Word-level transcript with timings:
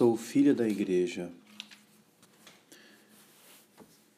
Sou 0.00 0.16
filha 0.16 0.54
da 0.54 0.66
Igreja. 0.66 1.30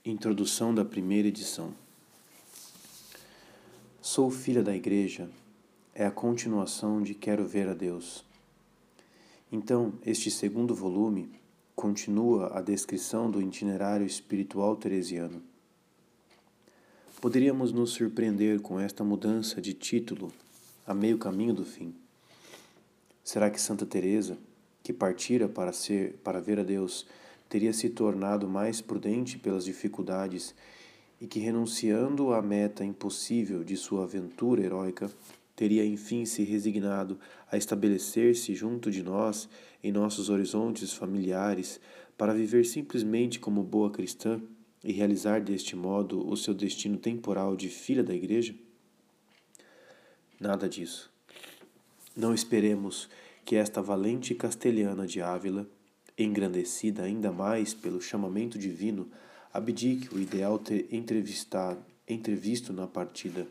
Introdução 0.04 0.72
da 0.72 0.84
primeira 0.84 1.26
edição. 1.26 1.74
Sou 4.00 4.30
filha 4.30 4.62
da 4.62 4.76
Igreja 4.76 5.28
é 5.92 6.06
a 6.06 6.10
continuação 6.12 7.02
de 7.02 7.14
Quero 7.14 7.44
Ver 7.44 7.68
a 7.68 7.74
Deus. 7.74 8.24
Então, 9.50 9.92
este 10.06 10.30
segundo 10.30 10.72
volume 10.72 11.28
continua 11.74 12.56
a 12.56 12.62
descrição 12.62 13.28
do 13.28 13.42
itinerário 13.42 14.06
espiritual 14.06 14.76
teresiano. 14.76 15.42
Poderíamos 17.20 17.72
nos 17.72 17.90
surpreender 17.90 18.60
com 18.60 18.78
esta 18.78 19.02
mudança 19.02 19.60
de 19.60 19.74
título 19.74 20.32
a 20.86 20.94
meio 20.94 21.18
caminho 21.18 21.52
do 21.52 21.64
fim. 21.64 21.92
Será 23.24 23.50
que 23.50 23.60
Santa 23.60 23.84
Teresa 23.84 24.38
que 24.92 24.98
partira 24.98 25.48
para 25.48 25.72
ser 25.72 26.20
para 26.22 26.40
ver 26.40 26.60
a 26.60 26.62
Deus, 26.62 27.06
teria 27.48 27.72
se 27.72 27.88
tornado 27.88 28.46
mais 28.46 28.82
prudente 28.82 29.38
pelas 29.38 29.64
dificuldades 29.64 30.54
e 31.20 31.26
que 31.26 31.40
renunciando 31.40 32.32
à 32.32 32.42
meta 32.42 32.84
impossível 32.84 33.64
de 33.64 33.76
sua 33.76 34.04
aventura 34.04 34.62
heróica, 34.62 35.10
teria 35.56 35.84
enfim 35.84 36.26
se 36.26 36.42
resignado 36.42 37.18
a 37.50 37.56
estabelecer-se 37.56 38.54
junto 38.54 38.90
de 38.90 39.02
nós 39.02 39.48
em 39.82 39.90
nossos 39.90 40.28
horizontes 40.28 40.92
familiares 40.92 41.80
para 42.18 42.34
viver 42.34 42.66
simplesmente 42.66 43.38
como 43.40 43.62
boa 43.62 43.90
cristã 43.90 44.40
e 44.84 44.92
realizar 44.92 45.40
deste 45.40 45.74
modo 45.74 46.28
o 46.28 46.36
seu 46.36 46.52
destino 46.52 46.98
temporal 46.98 47.56
de 47.56 47.68
filha 47.68 48.02
da 48.02 48.14
Igreja? 48.14 48.54
Nada 50.40 50.68
disso. 50.68 51.10
Não 52.16 52.34
esperemos 52.34 53.08
que 53.44 53.56
esta 53.56 53.82
valente 53.82 54.34
castelhana 54.34 55.06
de 55.06 55.20
Ávila, 55.20 55.66
engrandecida 56.16 57.02
ainda 57.02 57.32
mais 57.32 57.74
pelo 57.74 58.00
chamamento 58.00 58.58
divino, 58.58 59.10
abdique 59.52 60.14
o 60.14 60.20
ideal 60.20 60.58
ter 60.58 60.88
entrevisto 60.92 62.72
na 62.72 62.86
partida. 62.86 63.46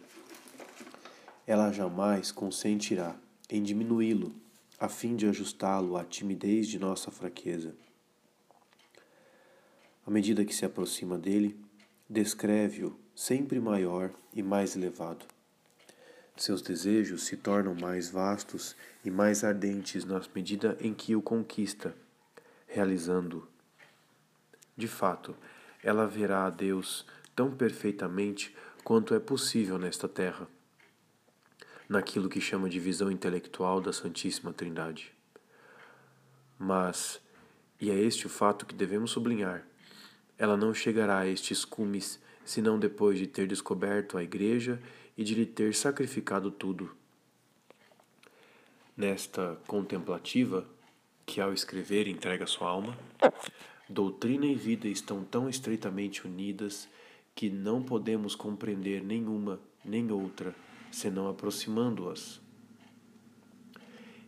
Ela 1.45 1.71
jamais 1.71 2.31
consentirá 2.31 3.15
em 3.49 3.61
diminuí-lo, 3.61 4.33
a 4.79 4.87
fim 4.87 5.15
de 5.15 5.27
ajustá-lo 5.27 5.97
à 5.97 6.03
timidez 6.03 6.67
de 6.67 6.79
nossa 6.79 7.11
fraqueza. 7.11 7.75
À 10.05 10.09
medida 10.09 10.43
que 10.45 10.55
se 10.55 10.65
aproxima 10.65 11.17
dele, 11.17 11.59
descreve-o 12.09 12.97
sempre 13.15 13.59
maior 13.59 14.11
e 14.33 14.41
mais 14.41 14.75
elevado. 14.75 15.25
Seus 16.41 16.59
desejos 16.59 17.25
se 17.25 17.37
tornam 17.37 17.75
mais 17.75 18.09
vastos 18.09 18.75
e 19.05 19.11
mais 19.11 19.43
ardentes 19.43 20.03
na 20.03 20.19
medida 20.33 20.75
em 20.81 20.91
que 20.91 21.15
o 21.15 21.21
conquista, 21.21 21.95
realizando. 22.65 23.47
De 24.75 24.87
fato, 24.87 25.35
ela 25.83 26.07
verá 26.07 26.47
a 26.47 26.49
Deus 26.49 27.05
tão 27.35 27.51
perfeitamente 27.51 28.55
quanto 28.83 29.13
é 29.13 29.19
possível 29.19 29.77
nesta 29.77 30.07
terra, 30.07 30.47
naquilo 31.87 32.27
que 32.27 32.41
chama 32.41 32.67
de 32.67 32.79
visão 32.79 33.11
intelectual 33.11 33.79
da 33.79 33.93
Santíssima 33.93 34.51
Trindade. 34.51 35.13
Mas, 36.57 37.21
e 37.79 37.91
é 37.91 37.95
este 37.95 38.25
o 38.25 38.29
fato 38.29 38.65
que 38.65 38.73
devemos 38.73 39.11
sublinhar, 39.11 39.63
ela 40.39 40.57
não 40.57 40.73
chegará 40.73 41.19
a 41.19 41.27
estes 41.27 41.63
cumes 41.63 42.19
senão 42.43 42.79
depois 42.79 43.19
de 43.19 43.27
ter 43.27 43.45
descoberto 43.45 44.17
a 44.17 44.23
Igreja 44.23 44.81
e 45.21 45.23
de 45.23 45.35
lhe 45.35 45.45
ter 45.45 45.75
sacrificado 45.75 46.49
tudo. 46.49 46.89
Nesta 48.97 49.55
contemplativa, 49.67 50.67
que 51.27 51.39
ao 51.39 51.53
escrever 51.53 52.07
entrega 52.07 52.47
sua 52.47 52.67
alma, 52.69 52.97
doutrina 53.87 54.47
e 54.47 54.55
vida 54.55 54.87
estão 54.87 55.23
tão 55.23 55.47
estreitamente 55.47 56.25
unidas 56.25 56.89
que 57.35 57.51
não 57.51 57.83
podemos 57.83 58.33
compreender 58.33 59.03
nenhuma 59.03 59.59
nem 59.85 60.11
outra 60.11 60.55
senão 60.91 61.29
aproximando-as. 61.29 62.41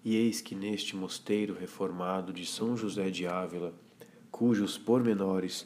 E 0.05 0.15
eis 0.15 0.41
que 0.41 0.53
neste 0.53 0.95
mosteiro 0.95 1.55
reformado 1.55 2.31
de 2.31 2.45
São 2.45 2.77
José 2.77 3.09
de 3.09 3.25
Ávila, 3.25 3.73
cujos 4.29 4.77
pormenores 4.77 5.65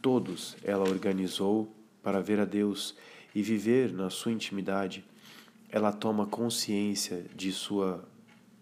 todos 0.00 0.56
ela 0.62 0.88
organizou 0.88 1.74
para 2.04 2.20
ver 2.20 2.38
a 2.38 2.44
Deus 2.44 2.94
e 3.34 3.42
viver 3.42 3.92
na 3.92 4.10
sua 4.10 4.32
intimidade, 4.32 5.04
ela 5.68 5.92
toma 5.92 6.26
consciência 6.26 7.24
de 7.34 7.52
sua 7.52 8.04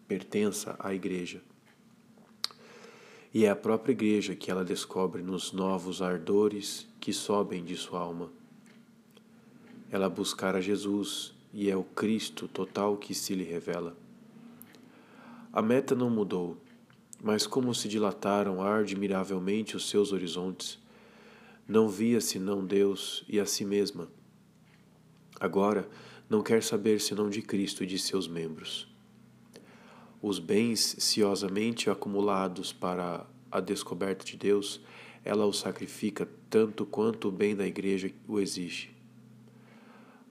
pertença 0.07 0.77
à 0.79 0.95
Igreja. 0.95 1.41
E 3.33 3.45
é 3.45 3.51
a 3.51 3.57
própria 3.57 3.93
Igreja 3.93 4.35
que 4.35 4.51
ela 4.51 4.65
descobre 4.65 5.23
nos 5.23 5.53
novos 5.53 6.03
ardores 6.03 6.87
que 7.01 7.13
sobem 7.13 7.65
de 7.65 7.77
sua 7.77 8.01
alma. 8.01 8.31
Ela 9.91 10.09
buscará 10.09 10.61
Jesus 10.61 11.35
e 11.53 11.71
é 11.71 11.77
o 11.77 11.85
Cristo 11.85 12.47
total 12.47 12.97
que 12.97 13.15
se 13.15 13.35
lhe 13.35 13.45
revela. 13.45 13.97
A 15.51 15.63
meta 15.63 15.95
não 15.95 16.11
mudou, 16.11 16.59
mas 17.23 17.47
como 17.47 17.75
se 17.75 17.89
dilataram 17.89 18.63
admiravelmente 18.63 19.77
os 19.77 19.89
seus 19.89 20.13
horizontes, 20.13 20.79
não 21.67 21.89
via 21.89 22.21
senão 22.21 22.65
Deus 22.65 23.25
e 23.29 23.41
a 23.41 23.47
si 23.47 23.65
mesma 23.65 24.09
Agora, 25.41 25.89
não 26.29 26.43
quer 26.43 26.63
saber 26.63 27.01
senão 27.01 27.31
de 27.31 27.41
Cristo 27.41 27.83
e 27.83 27.87
de 27.87 27.99
seus 27.99 28.27
membros. 28.27 28.89
Os 30.21 30.39
bens 30.39 30.97
ciosamente 30.99 31.89
acumulados 31.89 32.73
para 32.73 33.25
a 33.51 33.61
descoberta 33.61 34.25
de 34.25 34.37
Deus, 34.37 34.81
ela 35.25 35.47
os 35.47 35.59
sacrifica 35.59 36.29
tanto 36.51 36.85
quanto 36.85 37.29
o 37.29 37.33
bem 37.33 37.55
da 37.55 37.67
Igreja 37.67 38.11
o 38.27 38.41
exige. 38.41 38.91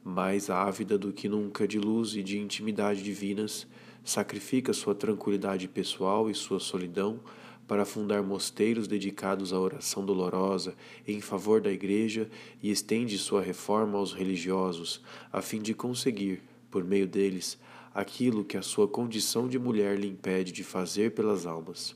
Mais 0.03 0.50
ávida 0.50 0.97
do 0.97 1.12
que 1.12 1.28
nunca 1.28 1.67
de 1.67 1.79
luz 1.79 2.16
e 2.16 2.23
de 2.23 2.38
intimidade 2.38 3.01
divinas, 3.01 3.66
sacrifica 4.03 4.73
sua 4.73 4.94
tranquilidade 4.94 5.67
pessoal 5.67 6.29
e 6.29 6.35
sua 6.35 6.59
solidão 6.59 7.19
para 7.67 7.85
fundar 7.85 8.23
mosteiros 8.23 8.88
dedicados 8.88 9.51
à 9.51 9.59
oração 9.59 10.05
dolorosa 10.05 10.73
em 11.05 11.19
favor 11.19 11.59
da 11.59 11.72
Igreja 11.72 12.29
e 12.63 12.72
estende 12.72 13.17
sua 13.17 13.41
reforma 13.41 13.97
aos 13.97 14.13
religiosos, 14.13 15.01
a 15.31 15.41
fim 15.41 15.61
de 15.61 15.73
conseguir, 15.73 16.41
por 16.72 16.83
meio 16.83 17.05
deles, 17.05 17.59
aquilo 17.94 18.45
que 18.45 18.55
a 18.55 18.61
sua 18.61 18.88
condição 18.88 19.47
de 19.47 19.59
mulher 19.59 20.00
lhe 20.00 20.07
impede 20.07 20.51
de 20.51 20.63
fazer 20.63 21.11
pelas 21.11 21.45
almas. 21.45 21.95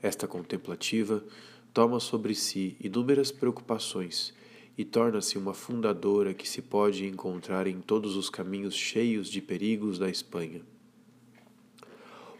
Esta 0.00 0.28
contemplativa 0.28 1.24
toma 1.74 1.98
sobre 1.98 2.34
si 2.34 2.76
inúmeras 2.78 3.32
preocupações 3.32 4.32
e 4.78 4.84
torna-se 4.84 5.38
uma 5.38 5.54
fundadora 5.54 6.34
que 6.34 6.48
se 6.48 6.62
pode 6.62 7.06
encontrar 7.06 7.66
em 7.66 7.80
todos 7.80 8.14
os 8.14 8.28
caminhos 8.28 8.74
cheios 8.74 9.28
de 9.28 9.40
perigos 9.40 9.98
da 9.98 10.08
Espanha. 10.08 10.60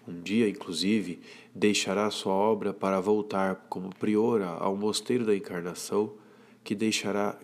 Um 0.07 0.21
dia, 0.21 0.49
inclusive, 0.49 1.19
deixará 1.55 2.09
sua 2.11 2.33
obra 2.33 2.73
para 2.73 3.01
voltar 3.01 3.67
como 3.69 3.95
priora 3.95 4.47
ao 4.47 4.77
mosteiro 4.77 5.25
da 5.25 5.35
Encarnação 5.35 6.13
que, 6.63 6.77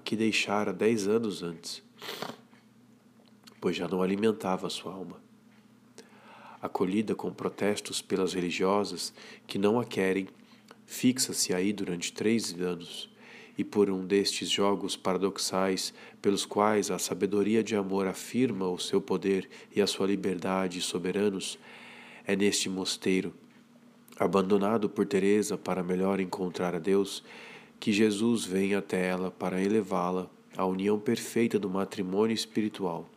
que 0.05 0.17
deixara 0.17 0.73
dez 0.73 1.09
anos 1.09 1.43
antes, 1.43 1.83
pois 3.61 3.77
já 3.77 3.89
não 3.89 4.03
alimentava 4.03 4.71
sua 4.71 4.93
alma. 4.93 5.21
Acolhida 6.61 7.15
com 7.15 7.33
protestos 7.33 8.01
pelas 8.01 8.35
religiosas 8.35 9.13
que 9.47 9.59
não 9.59 9.81
a 9.81 9.85
querem, 9.85 10.29
fixa-se 10.87 11.53
aí 11.55 11.73
durante 11.73 12.13
três 12.13 12.53
anos 12.61 13.11
e 13.57 13.65
por 13.65 13.91
um 13.91 14.07
destes 14.07 14.49
jogos 14.49 14.97
paradoxais 14.97 15.93
pelos 16.21 16.45
quais 16.45 16.91
a 16.91 16.99
sabedoria 16.99 17.63
de 17.63 17.77
amor 17.77 18.07
afirma 18.07 18.69
o 18.69 18.79
seu 18.79 19.01
poder 19.01 19.49
e 19.75 19.81
a 19.81 19.87
sua 19.87 20.07
liberdade 20.07 20.81
soberanos, 20.81 21.59
é 22.27 22.37
neste 22.37 22.69
mosteiro, 22.69 23.35
abandonado 24.19 24.89
por 24.89 25.07
Teresa 25.07 25.59
para 25.59 25.83
melhor 25.83 26.21
encontrar 26.21 26.75
a 26.75 26.79
Deus, 26.79 27.23
que 27.81 27.93
Jesus 27.93 28.45
vem 28.45 28.75
até 28.75 29.09
ela 29.09 29.31
para 29.31 29.61
elevá-la 29.61 30.31
à 30.57 30.65
união 30.65 30.99
perfeita 31.01 31.59
do 31.59 31.69
matrimônio 31.69 32.35
espiritual. 32.35 33.09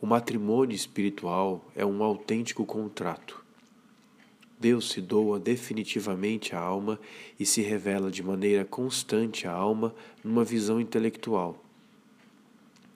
O 0.00 0.06
matrimônio 0.06 0.74
espiritual 0.74 1.64
é 1.76 1.84
um 1.84 2.02
autêntico 2.02 2.64
contrato. 2.64 3.44
Deus 4.58 4.90
se 4.90 5.00
doa 5.00 5.38
definitivamente 5.38 6.54
à 6.54 6.60
alma 6.60 6.98
e 7.38 7.46
se 7.46 7.62
revela 7.62 8.10
de 8.10 8.22
maneira 8.22 8.64
constante 8.64 9.46
à 9.46 9.52
alma 9.52 9.94
numa 10.24 10.42
visão 10.42 10.80
intelectual. 10.80 11.62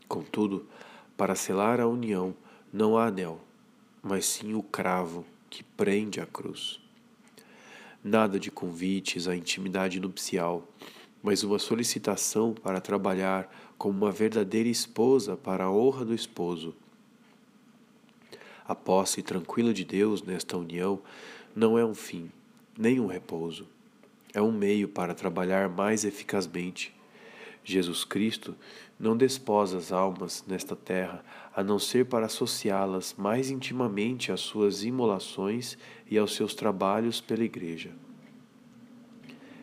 Contudo, 0.09 0.67
para 1.17 1.35
selar 1.35 1.81
a 1.81 1.87
união, 1.87 2.35
não 2.73 2.99
há 2.99 3.07
anel 3.07 3.44
mas 4.05 4.27
sim 4.27 4.53
o 4.53 4.63
cravo 4.63 5.25
que 5.49 5.65
prende 5.65 6.21
a 6.21 6.27
cruz. 6.27 6.79
Nada 8.03 8.39
de 8.39 8.51
convites 8.51 9.27
à 9.27 9.35
intimidade 9.35 9.99
nupcial, 9.99 10.69
mas 11.23 11.43
uma 11.43 11.59
solicitação 11.59 12.53
para 12.53 12.83
trabalhar 12.83 13.51
como 13.79 13.97
uma 14.05 14.13
verdadeira 14.13 14.69
esposa 14.69 15.39
para 15.39 15.65
a 15.65 15.73
honra 15.73 16.05
do 16.05 16.15
esposo. 16.15 16.75
A 18.69 18.75
posse 18.75 19.23
tranquila 19.23 19.73
de 19.73 19.87
Deus 19.87 20.23
nesta 20.23 20.59
união 20.59 21.01
não 21.57 21.79
é 21.79 21.85
um 21.85 21.95
fim, 21.95 22.31
nem 22.79 23.01
um 23.01 23.07
repouso. 23.07 23.67
É 24.35 24.43
um 24.43 24.53
meio 24.53 24.87
para 24.87 25.15
trabalhar 25.15 25.71
mais 25.71 26.05
eficazmente. 26.05 26.95
Jesus 27.65 28.05
Cristo 28.05 28.55
não 28.99 29.17
desposa 29.17 29.79
as 29.79 29.93
almas 29.93 30.45
nesta 30.47 30.77
terra 30.77 31.25
a 31.55 31.63
não 31.63 31.79
ser 31.79 32.07
para 32.07 32.27
associá-las 32.27 33.15
mais 33.19 33.51
intimamente 33.51 34.33
às 34.33 34.41
suas 34.41 34.85
imolações 34.85 35.77
e 36.11 36.19
aos 36.19 36.35
seus 36.35 36.55
trabalhos 36.55 37.21
pela 37.21 37.45
Igreja. 37.45 37.91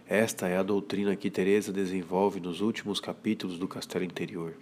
Esta 0.08 0.48
é 0.48 0.58
a 0.58 0.64
doutrina 0.64 1.16
que 1.16 1.32
Teresa 1.32 1.72
desenvolve 1.72 2.40
nos 2.40 2.60
últimos 2.60 3.00
capítulos 3.00 3.58
do 3.58 3.68
Castelo 3.68 4.04
Interior. 4.04 4.54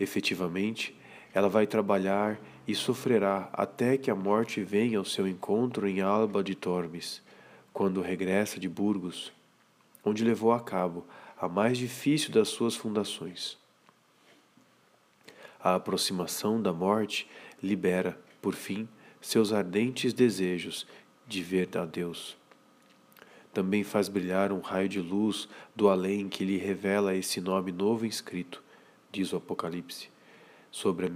Efetivamente, 0.00 0.98
ela 1.32 1.48
vai 1.48 1.66
trabalhar 1.66 2.40
e 2.66 2.74
sofrerá 2.74 3.48
até 3.52 3.96
que 3.96 4.10
a 4.10 4.14
morte 4.14 4.62
venha 4.62 4.98
ao 4.98 5.04
seu 5.04 5.26
encontro 5.26 5.86
em 5.86 6.00
Alba 6.00 6.42
de 6.42 6.54
Tormes, 6.54 7.22
quando 7.72 8.02
regressa 8.02 8.58
de 8.58 8.68
Burgos, 8.68 9.32
onde 10.04 10.24
levou 10.24 10.52
a 10.52 10.60
cabo 10.60 11.06
a 11.40 11.48
mais 11.48 11.78
difícil 11.78 12.32
das 12.32 12.48
suas 12.48 12.74
fundações. 12.74 13.56
A 15.60 15.74
aproximação 15.74 16.60
da 16.60 16.72
morte 16.72 17.28
libera, 17.62 18.18
por 18.40 18.54
fim, 18.54 18.88
seus 19.20 19.52
ardentes 19.52 20.12
desejos 20.12 20.86
de 21.26 21.42
ver 21.42 21.68
a 21.76 21.84
Deus. 21.84 22.36
Também 23.52 23.82
faz 23.82 24.08
brilhar 24.08 24.52
um 24.52 24.60
raio 24.60 24.88
de 24.88 25.00
luz 25.00 25.48
do 25.74 25.88
além 25.88 26.28
que 26.28 26.44
lhe 26.44 26.56
revela 26.56 27.14
esse 27.14 27.40
nome 27.40 27.72
novo 27.72 28.06
inscrito, 28.06 28.62
diz 29.10 29.32
o 29.32 29.36
Apocalipse, 29.36 30.08
sobre 30.70 31.06
a 31.06 31.10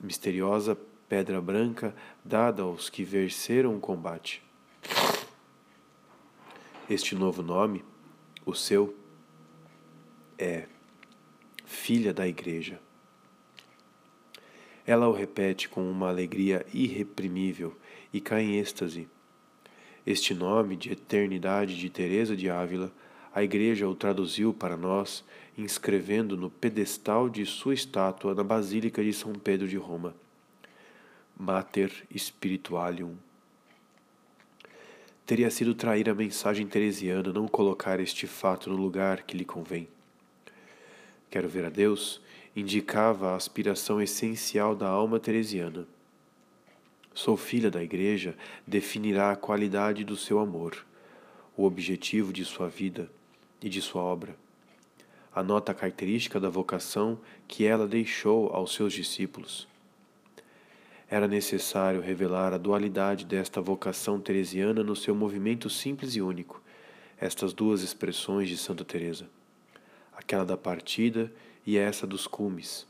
misteriosa 0.00 0.78
pedra 1.08 1.40
branca 1.40 1.94
dada 2.24 2.62
aos 2.62 2.90
que 2.90 3.02
venceram 3.02 3.76
o 3.76 3.80
combate. 3.80 4.42
Este 6.88 7.14
novo 7.14 7.42
nome, 7.42 7.84
o 8.46 8.54
seu, 8.54 8.94
é 10.38 10.66
filha 11.66 12.14
da 12.14 12.26
Igreja. 12.26 12.80
Ela 14.86 15.08
o 15.08 15.12
repete 15.12 15.68
com 15.68 15.90
uma 15.90 16.08
alegria 16.08 16.64
irreprimível 16.72 17.76
e 18.12 18.20
cai 18.20 18.42
em 18.42 18.58
êxtase. 18.58 19.08
Este 20.06 20.32
nome 20.32 20.76
de 20.76 20.92
eternidade 20.92 21.76
de 21.76 21.90
Teresa 21.90 22.34
de 22.34 22.48
Ávila, 22.48 22.90
a 23.34 23.42
Igreja 23.42 23.86
o 23.86 23.94
traduziu 23.94 24.54
para 24.54 24.76
nós, 24.76 25.22
inscrevendo 25.58 26.36
no 26.36 26.48
pedestal 26.48 27.28
de 27.28 27.44
sua 27.44 27.74
estátua 27.74 28.34
na 28.34 28.42
Basílica 28.42 29.04
de 29.04 29.12
São 29.12 29.34
Pedro 29.34 29.68
de 29.68 29.76
Roma. 29.76 30.14
Mater 31.36 31.92
Spiritualium. 32.16 33.14
Teria 35.26 35.50
sido 35.50 35.74
trair 35.74 36.08
a 36.08 36.14
mensagem 36.14 36.66
teresiana 36.66 37.30
não 37.30 37.46
colocar 37.46 38.00
este 38.00 38.26
fato 38.26 38.70
no 38.70 38.76
lugar 38.76 39.24
que 39.24 39.36
lhe 39.36 39.44
convém. 39.44 39.86
Quero 41.30 41.48
ver 41.48 41.64
a 41.64 41.70
Deus 41.70 42.20
indicava 42.54 43.30
a 43.30 43.36
aspiração 43.36 44.00
essencial 44.00 44.74
da 44.74 44.88
alma 44.88 45.20
teresiana. 45.20 45.86
Sou 47.14 47.36
filha 47.36 47.70
da 47.70 47.82
Igreja 47.82 48.36
definirá 48.66 49.30
a 49.30 49.36
qualidade 49.36 50.04
do 50.04 50.16
seu 50.16 50.38
amor, 50.38 50.84
o 51.56 51.64
objetivo 51.64 52.32
de 52.32 52.44
sua 52.44 52.68
vida 52.68 53.10
e 53.62 53.68
de 53.68 53.80
sua 53.80 54.02
obra. 54.02 54.36
A 55.34 55.42
nota 55.42 55.74
característica 55.74 56.40
da 56.40 56.48
vocação 56.48 57.18
que 57.46 57.64
ela 57.64 57.86
deixou 57.86 58.48
aos 58.48 58.74
seus 58.74 58.92
discípulos 58.92 59.68
era 61.10 61.26
necessário 61.26 62.00
revelar 62.02 62.52
a 62.52 62.58
dualidade 62.58 63.24
desta 63.24 63.60
vocação 63.60 64.20
teresiana 64.20 64.82
no 64.82 64.94
seu 64.94 65.14
movimento 65.14 65.70
simples 65.70 66.14
e 66.14 66.20
único, 66.20 66.62
estas 67.18 67.54
duas 67.54 67.82
expressões 67.82 68.48
de 68.48 68.58
Santa 68.58 68.84
Teresa, 68.84 69.26
aquela 70.18 70.44
da 70.44 70.56
partida 70.56 71.32
e 71.64 71.78
essa 71.78 72.04
dos 72.04 72.26
cumes. 72.26 72.84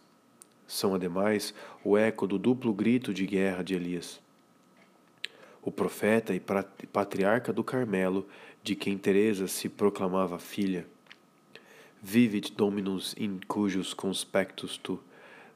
São, 0.66 0.94
ademais, 0.94 1.52
o 1.84 1.96
eco 1.96 2.26
do 2.26 2.38
duplo 2.38 2.72
grito 2.72 3.12
de 3.12 3.26
guerra 3.26 3.62
de 3.62 3.74
Elias. 3.74 4.18
O 5.62 5.70
profeta 5.70 6.34
e 6.34 6.40
patriarca 6.40 7.52
do 7.52 7.62
Carmelo, 7.62 8.26
de 8.62 8.74
quem 8.74 8.96
Teresa 8.96 9.46
se 9.46 9.68
proclamava 9.68 10.38
filha. 10.38 10.86
Vivit 12.02 12.54
Dominus 12.54 13.14
in 13.18 13.40
cujus 13.46 13.92
conspectus 13.92 14.78
tu, 14.78 14.98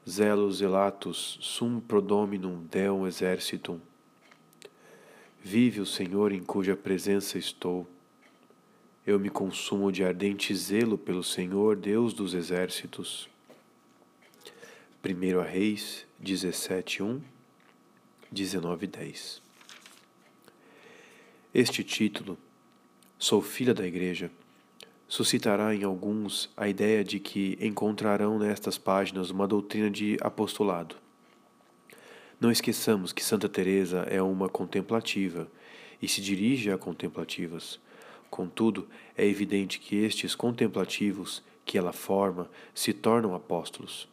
zelos 0.07 0.61
elatus 0.61 1.39
sum 1.41 1.79
prodominum 1.79 2.63
deum 2.69 3.07
exercitum. 3.07 3.79
Vive 5.41 5.81
o 5.81 5.85
Senhor 5.85 6.31
em 6.31 6.43
cuja 6.43 6.75
presença 6.75 7.39
estou. 7.39 7.87
Eu 9.05 9.19
me 9.19 9.29
consumo 9.29 9.91
de 9.91 10.01
ardente 10.01 10.55
zelo 10.55 10.97
pelo 10.97 11.25
Senhor, 11.25 11.75
Deus 11.75 12.13
dos 12.13 12.33
exércitos. 12.33 13.27
1 15.03 15.41
Reis 15.41 16.05
17, 16.21 17.03
1, 17.03 17.21
19, 18.31 18.87
10. 18.87 19.41
Este 21.53 21.83
título, 21.83 22.37
Sou 23.19 23.41
filha 23.41 23.73
da 23.73 23.85
Igreja, 23.85 24.31
suscitará 25.05 25.75
em 25.75 25.83
alguns 25.83 26.49
a 26.55 26.69
ideia 26.69 27.03
de 27.03 27.19
que 27.19 27.57
encontrarão 27.59 28.39
nestas 28.39 28.77
páginas 28.77 29.29
uma 29.29 29.45
doutrina 29.45 29.91
de 29.91 30.17
apostolado. 30.21 30.95
Não 32.39 32.49
esqueçamos 32.49 33.11
que 33.11 33.21
Santa 33.21 33.49
Teresa 33.49 34.03
é 34.09 34.21
uma 34.21 34.47
contemplativa 34.47 35.51
e 36.01 36.07
se 36.07 36.21
dirige 36.21 36.71
a 36.71 36.77
contemplativas. 36.77 37.81
Contudo, 38.33 38.87
é 39.15 39.27
evidente 39.27 39.77
que 39.79 39.95
estes 39.95 40.33
contemplativos 40.33 41.43
que 41.63 41.77
ela 41.77 41.93
forma 41.93 42.49
se 42.73 42.91
tornam 42.91 43.35
apóstolos, 43.35 44.09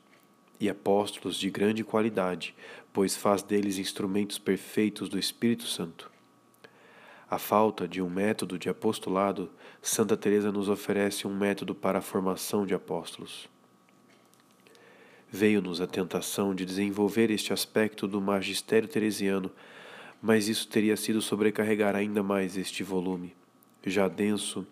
e 0.60 0.68
apóstolos 0.68 1.36
de 1.38 1.48
grande 1.48 1.82
qualidade, 1.82 2.54
pois 2.92 3.16
faz 3.16 3.42
deles 3.42 3.78
instrumentos 3.78 4.38
perfeitos 4.38 5.08
do 5.08 5.18
Espírito 5.18 5.64
Santo. 5.64 6.10
A 7.30 7.38
falta 7.38 7.88
de 7.88 8.02
um 8.02 8.10
método 8.10 8.58
de 8.58 8.68
apostolado, 8.68 9.50
Santa 9.80 10.18
Teresa 10.18 10.52
nos 10.52 10.68
oferece 10.68 11.26
um 11.26 11.34
método 11.34 11.74
para 11.74 12.00
a 12.00 12.02
formação 12.02 12.66
de 12.66 12.74
apóstolos. 12.74 13.48
Veio-nos 15.30 15.80
a 15.80 15.86
tentação 15.86 16.54
de 16.54 16.66
desenvolver 16.66 17.30
este 17.30 17.54
aspecto 17.54 18.06
do 18.06 18.20
magistério 18.20 18.86
teresiano, 18.86 19.50
mas 20.20 20.46
isso 20.46 20.68
teria 20.68 20.94
sido 20.94 21.22
sobrecarregar 21.22 21.96
ainda 21.96 22.22
mais 22.22 22.58
este 22.58 22.82
volume, 22.82 23.34
já 23.84 24.08
denso, 24.08 24.66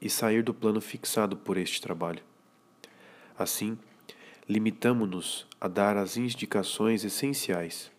e 0.00 0.08
sair 0.08 0.42
do 0.42 0.54
plano 0.54 0.80
fixado 0.80 1.36
por 1.36 1.56
este 1.56 1.80
trabalho. 1.80 2.22
Assim, 3.36 3.76
limitamo-nos 4.48 5.46
a 5.60 5.66
dar 5.66 5.96
as 5.96 6.16
indicações 6.16 7.04
essenciais 7.04 7.90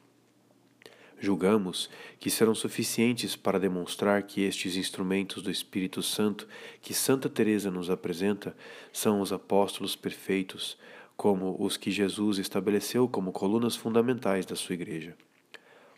Julgamos 1.22 1.90
que 2.18 2.30
serão 2.30 2.56
suficientes 2.56 3.36
para 3.36 3.60
demonstrar 3.60 4.24
que 4.24 4.42
estes 4.42 4.78
instrumentos 4.78 5.44
do 5.44 5.52
Espírito 5.52 6.02
Santo 6.02 6.48
que 6.82 6.94
Santa 6.94 7.28
Teresa 7.28 7.70
nos 7.70 7.90
apresenta 7.90 8.56
são 8.94 9.20
os 9.20 9.34
apóstolos 9.34 9.98
perfeitos, 9.98 10.78
como 11.18 11.58
os 11.60 11.76
que 11.76 11.92
Jesus 11.92 12.38
estabeleceu 12.38 13.08
como 13.10 13.34
colunas 13.34 13.76
fundamentais 13.76 14.46
da 14.46 14.56
sua 14.56 14.76
igreja, 14.76 15.18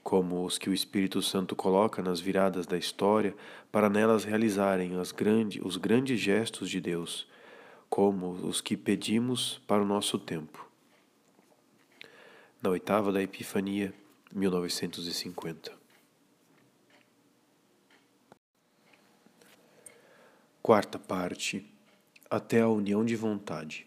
como 0.03 0.45
os 0.45 0.57
que 0.57 0.69
o 0.69 0.73
Espírito 0.73 1.21
Santo 1.21 1.55
coloca 1.55 2.01
nas 2.01 2.19
viradas 2.19 2.65
da 2.65 2.77
história 2.77 3.35
para 3.71 3.89
nelas 3.89 4.23
realizarem 4.23 4.93
grande, 5.11 5.61
os 5.63 5.77
grandes 5.77 6.19
gestos 6.19 6.69
de 6.69 6.81
Deus, 6.81 7.27
como 7.89 8.31
os 8.31 8.61
que 8.61 8.75
pedimos 8.75 9.61
para 9.67 9.81
o 9.81 9.85
nosso 9.85 10.17
tempo. 10.17 10.67
Na 12.61 12.69
oitava 12.69 13.11
da 13.11 13.21
Epifania, 13.21 13.93
1950. 14.33 15.71
Quarta 20.61 20.99
parte. 20.99 21.65
Até 22.29 22.61
a 22.61 22.69
união 22.69 23.03
de 23.03 23.15
vontade. 23.15 23.85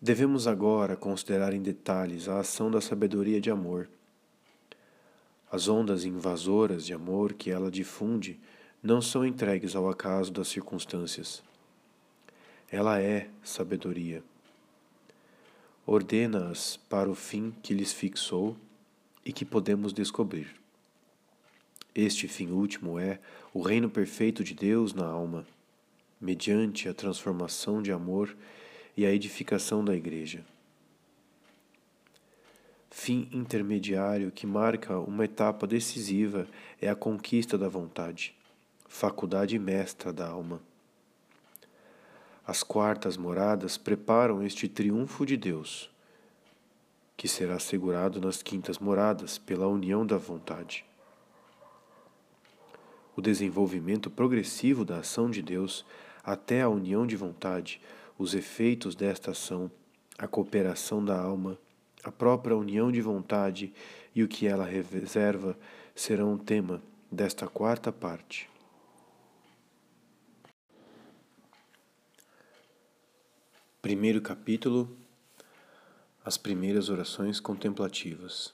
Devemos 0.00 0.48
agora 0.48 0.96
considerar 0.96 1.52
em 1.52 1.62
detalhes 1.62 2.26
a 2.26 2.40
ação 2.40 2.70
da 2.70 2.80
sabedoria 2.80 3.40
de 3.40 3.50
amor. 3.50 3.88
As 5.50 5.66
ondas 5.66 6.04
invasoras 6.04 6.86
de 6.86 6.94
amor 6.94 7.32
que 7.32 7.50
ela 7.50 7.70
difunde 7.70 8.38
não 8.80 9.02
são 9.02 9.26
entregues 9.26 9.74
ao 9.74 9.88
acaso 9.88 10.32
das 10.32 10.48
circunstâncias. 10.48 11.42
Ela 12.70 13.00
é 13.00 13.28
sabedoria. 13.42 14.22
Ordena-as 15.84 16.76
para 16.88 17.10
o 17.10 17.16
fim 17.16 17.52
que 17.62 17.74
lhes 17.74 17.92
fixou 17.92 18.56
e 19.24 19.32
que 19.32 19.44
podemos 19.44 19.92
descobrir. 19.92 20.54
Este 21.92 22.28
fim 22.28 22.50
último 22.50 22.98
é 22.98 23.18
o 23.52 23.60
reino 23.60 23.90
perfeito 23.90 24.44
de 24.44 24.54
Deus 24.54 24.94
na 24.94 25.04
alma, 25.04 25.44
mediante 26.20 26.88
a 26.88 26.94
transformação 26.94 27.82
de 27.82 27.90
amor 27.90 28.36
e 28.96 29.04
a 29.04 29.12
edificação 29.12 29.84
da 29.84 29.96
Igreja. 29.96 30.44
Fim 32.90 33.28
intermediário 33.32 34.32
que 34.32 34.46
marca 34.46 34.98
uma 34.98 35.24
etapa 35.24 35.64
decisiva 35.64 36.48
é 36.82 36.88
a 36.88 36.96
conquista 36.96 37.56
da 37.56 37.68
vontade, 37.68 38.34
faculdade 38.88 39.56
mestra 39.60 40.12
da 40.12 40.28
alma. 40.28 40.60
As 42.44 42.64
quartas 42.64 43.16
moradas 43.16 43.78
preparam 43.78 44.42
este 44.42 44.66
triunfo 44.68 45.24
de 45.24 45.36
Deus, 45.36 45.88
que 47.16 47.28
será 47.28 47.54
assegurado 47.54 48.20
nas 48.20 48.42
quintas 48.42 48.78
moradas 48.80 49.38
pela 49.38 49.68
união 49.68 50.04
da 50.04 50.16
vontade. 50.18 50.84
O 53.14 53.22
desenvolvimento 53.22 54.10
progressivo 54.10 54.84
da 54.84 54.98
ação 54.98 55.30
de 55.30 55.42
Deus 55.42 55.84
até 56.24 56.62
a 56.62 56.68
união 56.68 57.06
de 57.06 57.14
vontade, 57.16 57.80
os 58.18 58.34
efeitos 58.34 58.96
desta 58.96 59.30
ação, 59.30 59.70
a 60.18 60.26
cooperação 60.26 61.04
da 61.04 61.18
alma, 61.18 61.56
a 62.02 62.10
própria 62.10 62.56
união 62.56 62.90
de 62.90 63.00
vontade 63.00 63.72
e 64.14 64.22
o 64.22 64.28
que 64.28 64.46
ela 64.46 64.64
reserva 64.64 65.56
serão 65.94 66.34
o 66.34 66.38
tema 66.38 66.82
desta 67.10 67.46
quarta 67.46 67.92
parte. 67.92 68.48
Primeiro 73.82 74.20
capítulo 74.20 74.96
As 76.24 76.36
primeiras 76.36 76.90
orações 76.90 77.40
contemplativas. 77.40 78.52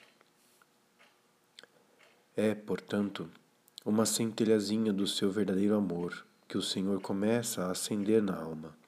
É, 2.37 2.55
portanto, 2.55 3.29
uma 3.85 4.07
centelhazinha 4.07 4.93
do 4.93 5.07
seu 5.07 5.31
verdadeiro 5.31 5.75
amor 5.75 6.27
que 6.49 6.57
o 6.57 6.63
Senhor 6.63 7.01
começa 7.01 7.65
a 7.65 7.71
acender 7.71 8.23
na 8.23 8.37
alma. 8.37 8.86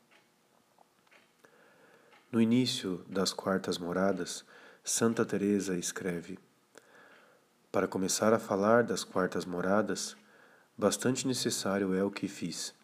No 2.30 2.42
início 2.42 3.02
das 3.08 3.32
quartas 3.32 3.78
moradas, 3.78 4.44
Santa 4.84 5.24
Teresa 5.24 5.78
escreve: 5.78 6.38
Para 7.72 7.88
começar 7.88 8.34
a 8.34 8.38
falar 8.38 8.84
das 8.84 9.02
quartas 9.02 9.46
moradas, 9.46 10.14
bastante 10.76 11.26
necessário 11.26 11.94
é 11.94 12.04
o 12.04 12.10
que 12.10 12.28
fiz: 12.28 12.74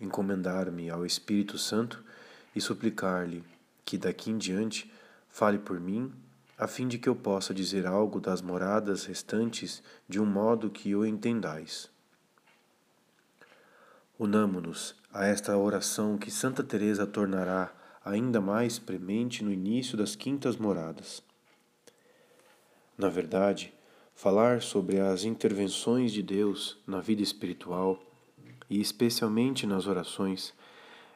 encomendar-me 0.00 0.88
ao 0.90 1.04
Espírito 1.04 1.58
Santo 1.58 2.04
e 2.54 2.60
suplicar-lhe 2.60 3.44
que 3.84 3.98
daqui 3.98 4.30
em 4.30 4.38
diante 4.38 4.92
fale 5.28 5.58
por 5.58 5.80
mim, 5.80 6.12
a 6.56 6.68
fim 6.68 6.86
de 6.86 6.98
que 6.98 7.08
eu 7.08 7.16
possa 7.16 7.52
dizer 7.52 7.84
algo 7.84 8.20
das 8.20 8.40
moradas 8.40 9.06
restantes 9.06 9.82
de 10.08 10.20
um 10.20 10.26
modo 10.26 10.70
que 10.70 10.94
o 10.94 11.04
entendais. 11.04 11.90
Unamo-nos 14.16 14.94
a 15.12 15.26
esta 15.26 15.56
oração 15.56 16.16
que 16.16 16.30
Santa 16.30 16.62
Teresa 16.62 17.04
tornará 17.04 17.81
ainda 18.04 18.40
mais 18.40 18.78
premente 18.78 19.44
no 19.44 19.52
início 19.52 19.96
das 19.96 20.16
quintas 20.16 20.56
moradas. 20.56 21.22
Na 22.96 23.08
verdade, 23.08 23.72
falar 24.14 24.62
sobre 24.62 25.00
as 25.00 25.24
intervenções 25.24 26.12
de 26.12 26.22
Deus 26.22 26.78
na 26.86 27.00
vida 27.00 27.22
espiritual 27.22 27.98
e 28.68 28.80
especialmente 28.80 29.66
nas 29.66 29.86
orações 29.86 30.54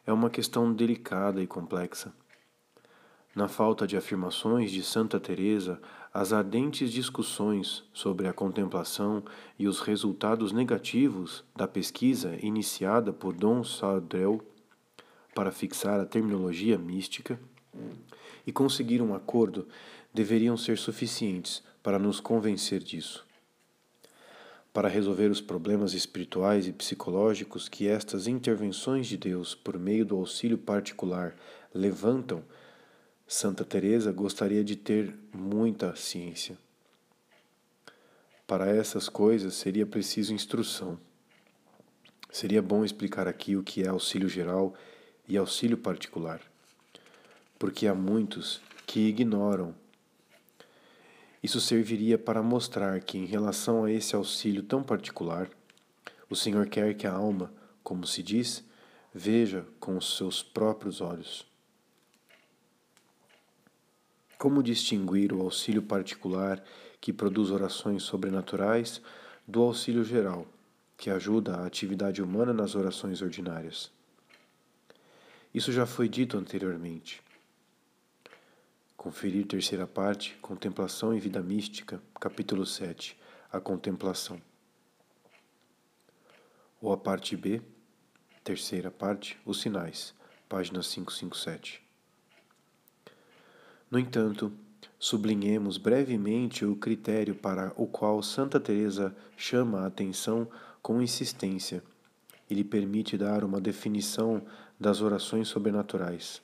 é 0.07 0.13
uma 0.13 0.31
questão 0.31 0.73
delicada 0.73 1.43
e 1.43 1.47
complexa. 1.47 2.13
Na 3.35 3.49
falta 3.49 3.87
de 3.87 3.97
afirmações 3.97 4.71
de 4.71 4.83
Santa 4.83 5.21
Teresa, 5.21 5.81
as 6.13 6.33
ardentes 6.33 6.91
discussões 6.91 7.85
sobre 7.93 8.27
a 8.27 8.33
contemplação 8.33 9.23
e 9.59 9.69
os 9.69 9.81
resultados 9.81 10.53
negativos 10.53 11.45
da 11.55 11.69
pesquisa 11.69 12.39
iniciada 12.41 13.13
por 13.13 13.35
Dom 13.35 13.63
Sardel 13.63 14.43
para 15.37 15.53
fixar 15.53 16.01
a 16.01 16.07
terminologia 16.07 16.79
mística 16.79 17.39
e 18.47 18.51
conseguir 18.51 19.03
um 19.03 19.15
acordo 19.15 19.69
deveriam 20.15 20.57
ser 20.57 20.79
suficientes 20.79 21.63
para 21.83 21.99
nos 21.99 22.21
convencer 22.21 22.83
disso. 22.83 23.23
Para 24.73 24.89
resolver 24.89 25.31
os 25.31 25.43
problemas 25.43 25.93
espirituais 25.93 26.67
e 26.67 26.73
psicológicos 26.73 27.69
que 27.69 27.87
estas 27.87 28.27
intervenções 28.27 29.07
de 29.07 29.19
Deus 29.19 29.55
por 29.55 29.79
meio 29.79 30.07
do 30.07 30.17
auxílio 30.17 30.57
particular 30.57 31.37
levantam, 31.75 32.43
Santa 33.27 33.63
Teresa 33.63 34.11
gostaria 34.13 34.65
de 34.65 34.75
ter 34.75 35.15
muita 35.35 35.95
ciência. 35.97 36.57
Para 38.47 38.75
essas 38.75 39.07
coisas 39.07 39.53
seria 39.53 39.85
preciso 39.85 40.33
instrução. 40.33 40.99
Seria 42.31 42.63
bom 42.63 42.87
explicar 42.87 43.29
aqui 43.29 43.55
o 43.55 43.63
que 43.63 43.83
é 43.83 43.89
auxílio 43.89 44.31
geral 44.31 44.75
e 45.29 45.37
auxílio 45.37 45.77
particular, 45.77 46.41
porque 47.59 47.87
há 47.87 47.95
muitos 47.95 48.61
que 48.87 49.01
ignoram. 49.01 49.75
Isso 51.43 51.61
serviria 51.61 52.19
para 52.19 52.43
mostrar 52.43 53.01
que, 53.01 53.19
em 53.19 53.25
relação 53.25 53.85
a 53.85 53.91
esse 53.91 54.15
auxílio 54.15 54.63
tão 54.63 54.83
particular, 54.83 55.49
o 56.29 56.37
Senhor 56.37 56.67
quer 56.69 56.95
que 56.95 57.07
a 57.07 57.13
alma, 57.13 57.53
como 57.83 58.07
se 58.07 58.23
diz, 58.23 58.65
veja 59.15 59.67
com 59.79 59.97
os 59.97 60.17
seus 60.17 60.43
próprios 60.43 61.01
olhos. 61.01 61.47
Como 64.39 64.63
distinguir 64.63 65.33
o 65.33 65.41
auxílio 65.41 65.83
particular 65.83 66.63
que 67.01 67.13
produz 67.13 67.51
orações 67.51 68.03
sobrenaturais 68.03 69.01
do 69.47 69.63
auxílio 69.63 70.05
geral, 70.05 70.47
que 70.97 71.11
ajuda 71.11 71.57
a 71.57 71.67
atividade 71.67 72.21
humana 72.21 72.53
nas 72.53 72.75
orações 72.75 73.23
ordinárias? 73.23 73.96
Isso 75.57 75.73
já 75.73 75.87
foi 75.87 76.07
dito 76.07 76.37
anteriormente. 76.37 77.23
Conferir 78.95 79.47
terceira 79.47 79.87
parte, 79.87 80.37
Contemplação 80.43 81.17
e 81.17 81.19
Vida 81.19 81.41
Mística, 81.41 81.99
capítulo 82.21 82.67
7, 82.67 83.19
a 83.51 83.59
Contemplação. 83.59 84.39
Ou 86.79 86.93
a 86.93 86.97
parte 86.99 87.35
B, 87.39 87.63
terceira 88.45 88.91
parte, 88.91 89.39
Os 89.47 89.63
Sinais, 89.63 90.13
página 90.47 90.81
557. 90.83 91.83
No 93.91 93.99
entanto, 93.99 94.53
sublinhemos 94.99 95.79
brevemente 95.79 96.67
o 96.67 96.77
critério 96.77 97.35
para 97.35 97.73
o 97.79 97.87
qual 97.87 98.23
Santa 98.23 98.61
Teresa 98.61 99.17
chama 99.39 99.81
a 99.81 99.87
atenção 99.87 100.47
com 100.83 101.01
insistência 101.01 101.83
e 102.49 102.55
lhe 102.55 102.63
permite 102.63 103.17
dar 103.17 103.43
uma 103.43 103.59
definição 103.59 104.47
das 104.79 105.01
orações 105.01 105.49
sobrenaturais. 105.49 106.43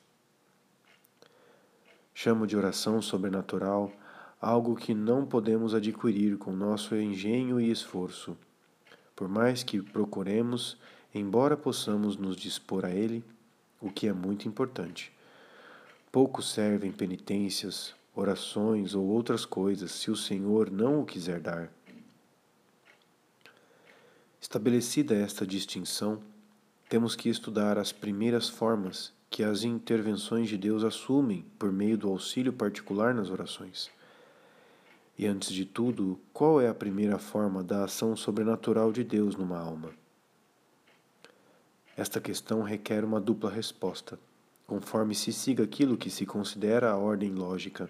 Chamo 2.15 2.47
de 2.47 2.57
oração 2.57 3.01
sobrenatural 3.01 3.93
algo 4.41 4.75
que 4.75 4.93
não 4.93 5.25
podemos 5.25 5.73
adquirir 5.73 6.37
com 6.37 6.53
nosso 6.53 6.97
engenho 6.97 7.61
e 7.61 7.71
esforço. 7.71 8.37
Por 9.15 9.29
mais 9.29 9.63
que 9.63 9.81
procuremos, 9.81 10.77
embora 11.15 11.57
possamos 11.57 12.17
nos 12.17 12.37
dispor 12.37 12.85
a 12.85 12.91
ele, 12.91 13.25
o 13.81 13.89
que 13.89 14.09
é 14.09 14.13
muito 14.13 14.49
importante. 14.49 15.13
Pouco 16.11 16.43
servem 16.43 16.91
penitências, 16.91 17.95
orações 18.15 18.95
ou 18.95 19.07
outras 19.07 19.45
coisas 19.45 19.93
se 19.93 20.11
o 20.11 20.17
Senhor 20.17 20.71
não 20.71 21.01
o 21.01 21.07
quiser 21.07 21.41
dar. 21.41 21.71
Estabelecida 24.41 25.15
esta 25.15 25.47
distinção, 25.47 26.21
temos 26.93 27.17
que 27.17 27.31
estudar 27.31 27.79
as 27.79 27.91
primeiras 27.91 28.51
formas 28.51 29.15
que 29.31 29.43
as 29.43 29.65
intervenções 29.65 30.47
de 30.47 30.59
Deus 30.59 30.85
assumem 30.85 31.43
por 31.59 31.73
meio 31.73 31.97
do 31.97 32.11
auxílio 32.11 32.53
particular 32.53 33.15
nas 33.15 33.31
orações. 33.31 33.91
E 35.17 35.27
antes 35.27 35.55
de 35.55 35.65
tudo, 35.65 36.21
qual 36.35 36.61
é 36.61 36.69
a 36.69 36.75
primeira 36.75 37.19
forma 37.19 37.65
da 37.65 37.85
ação 37.85 38.15
sobrenatural 38.15 38.93
de 38.93 39.03
Deus 39.03 39.37
numa 39.37 39.59
alma? 39.59 39.89
Esta 41.97 42.21
questão 42.21 42.61
requer 42.61 43.07
uma 43.07 43.23
dupla 43.23 43.51
resposta, 43.51 44.19
conforme 44.67 45.15
se 45.15 45.33
siga 45.33 45.65
aquilo 45.65 45.97
que 45.97 46.11
se 46.11 46.27
considera 46.27 46.91
a 46.91 46.99
ordem 46.99 47.31
lógica, 47.31 47.89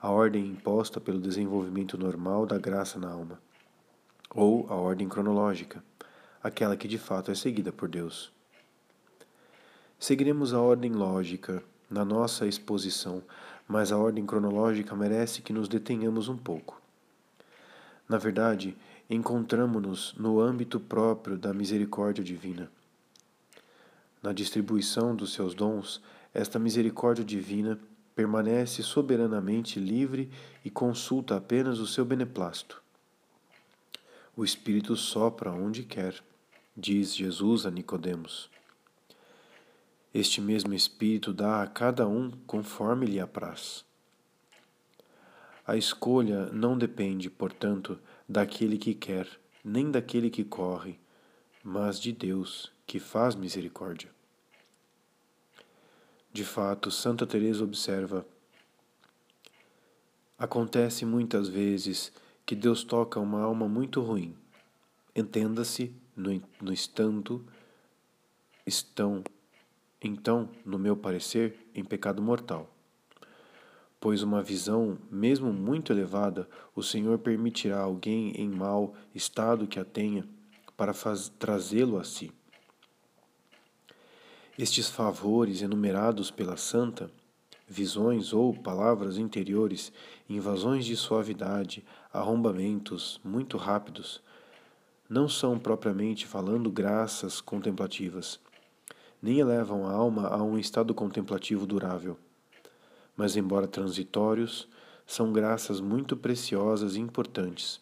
a 0.00 0.12
ordem 0.12 0.46
imposta 0.46 1.00
pelo 1.00 1.20
desenvolvimento 1.20 1.98
normal 1.98 2.46
da 2.46 2.56
graça 2.56 3.00
na 3.00 3.10
alma, 3.10 3.42
ou 4.32 4.64
a 4.70 4.76
ordem 4.76 5.08
cronológica 5.08 5.82
aquela 6.42 6.76
que 6.76 6.88
de 6.88 6.98
fato 6.98 7.30
é 7.30 7.34
seguida 7.34 7.72
por 7.72 7.88
Deus. 7.88 8.32
Seguiremos 9.98 10.54
a 10.54 10.60
ordem 10.60 10.92
lógica 10.92 11.62
na 11.90 12.04
nossa 12.04 12.46
exposição, 12.46 13.22
mas 13.66 13.90
a 13.90 13.98
ordem 13.98 14.24
cronológica 14.24 14.94
merece 14.94 15.42
que 15.42 15.52
nos 15.52 15.68
detenhamos 15.68 16.28
um 16.28 16.36
pouco. 16.36 16.80
Na 18.08 18.16
verdade, 18.16 18.76
encontramos-nos 19.10 20.14
no 20.14 20.40
âmbito 20.40 20.78
próprio 20.78 21.36
da 21.36 21.52
misericórdia 21.52 22.22
divina. 22.22 22.70
Na 24.22 24.32
distribuição 24.32 25.14
dos 25.14 25.32
seus 25.32 25.54
dons, 25.54 26.00
esta 26.32 26.58
misericórdia 26.58 27.24
divina 27.24 27.78
permanece 28.14 28.82
soberanamente 28.82 29.78
livre 29.78 30.30
e 30.64 30.70
consulta 30.70 31.36
apenas 31.36 31.78
o 31.78 31.86
seu 31.86 32.04
beneplácito. 32.04 32.82
O 34.38 34.44
Espírito 34.44 34.94
sopra 34.94 35.50
onde 35.50 35.82
quer 35.82 36.22
diz 36.76 37.12
Jesus 37.12 37.66
a 37.66 37.72
Nicodemos. 37.72 38.48
Este 40.14 40.40
mesmo 40.40 40.72
Espírito 40.72 41.32
dá 41.32 41.60
a 41.60 41.66
cada 41.66 42.06
um 42.06 42.30
conforme 42.46 43.04
lhe 43.04 43.18
apraz. 43.18 43.84
A 45.66 45.76
escolha 45.76 46.46
não 46.52 46.78
depende, 46.78 47.28
portanto, 47.28 47.98
daquele 48.28 48.78
que 48.78 48.94
quer, 48.94 49.28
nem 49.64 49.90
daquele 49.90 50.30
que 50.30 50.44
corre, 50.44 51.00
mas 51.64 51.98
de 51.98 52.12
Deus, 52.12 52.70
que 52.86 53.00
faz 53.00 53.34
misericórdia. 53.34 54.08
De 56.32 56.44
fato, 56.44 56.92
Santa 56.92 57.26
Teresa 57.26 57.64
observa: 57.64 58.24
Acontece 60.38 61.04
muitas 61.04 61.48
vezes 61.48 62.12
que 62.48 62.56
Deus 62.56 62.82
toca 62.82 63.20
uma 63.20 63.42
alma 63.42 63.68
muito 63.68 64.00
ruim. 64.00 64.34
Entenda-se, 65.14 65.92
no, 66.16 66.42
no 66.62 66.72
estando, 66.72 67.44
estão, 68.66 69.22
então, 70.02 70.48
no 70.64 70.78
meu 70.78 70.96
parecer, 70.96 71.68
em 71.74 71.84
pecado 71.84 72.22
mortal 72.22 72.74
pois 74.00 74.22
uma 74.22 74.42
visão, 74.42 74.96
mesmo 75.10 75.52
muito 75.52 75.92
elevada, 75.92 76.48
o 76.74 76.82
Senhor 76.82 77.18
permitirá 77.18 77.80
alguém 77.80 78.30
em 78.40 78.48
mau 78.48 78.94
estado 79.14 79.66
que 79.66 79.80
a 79.80 79.84
tenha 79.84 80.24
para 80.76 80.94
trazê-lo 81.38 81.98
a 81.98 82.04
si. 82.04 82.30
Estes 84.56 84.88
favores 84.88 85.62
enumerados 85.62 86.30
pela 86.30 86.56
santa, 86.56 87.10
visões 87.66 88.32
ou 88.32 88.54
palavras 88.54 89.18
interiores, 89.18 89.92
invasões 90.28 90.84
de 90.86 90.96
suavidade, 90.96 91.84
arrombamentos 92.18 93.20
muito 93.24 93.56
rápidos, 93.56 94.20
não 95.08 95.28
são 95.28 95.58
propriamente 95.58 96.26
falando 96.26 96.70
graças 96.70 97.40
contemplativas, 97.40 98.38
nem 99.22 99.38
elevam 99.38 99.86
a 99.86 99.92
alma 99.92 100.28
a 100.28 100.42
um 100.42 100.58
estado 100.58 100.94
contemplativo 100.94 101.66
durável 101.66 102.18
mas, 103.18 103.36
embora 103.36 103.66
transitórios, 103.66 104.68
são 105.04 105.32
graças 105.32 105.80
muito 105.80 106.16
preciosas 106.16 106.94
e 106.94 107.00
importantes. 107.00 107.80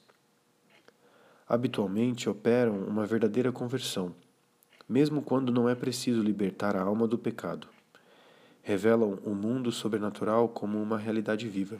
Habitualmente 1.46 2.26
operam 2.26 2.78
uma 2.78 3.04
verdadeira 3.04 3.52
conversão, 3.52 4.14
mesmo 4.88 5.20
quando 5.20 5.52
não 5.52 5.68
é 5.68 5.74
preciso 5.74 6.22
libertar 6.22 6.74
a 6.74 6.80
alma 6.80 7.06
do 7.06 7.18
pecado. 7.18 7.68
Revelam 8.62 9.18
o 9.26 9.34
mundo 9.34 9.70
sobrenatural 9.70 10.48
como 10.48 10.82
uma 10.82 10.96
realidade 10.96 11.46
viva. 11.46 11.78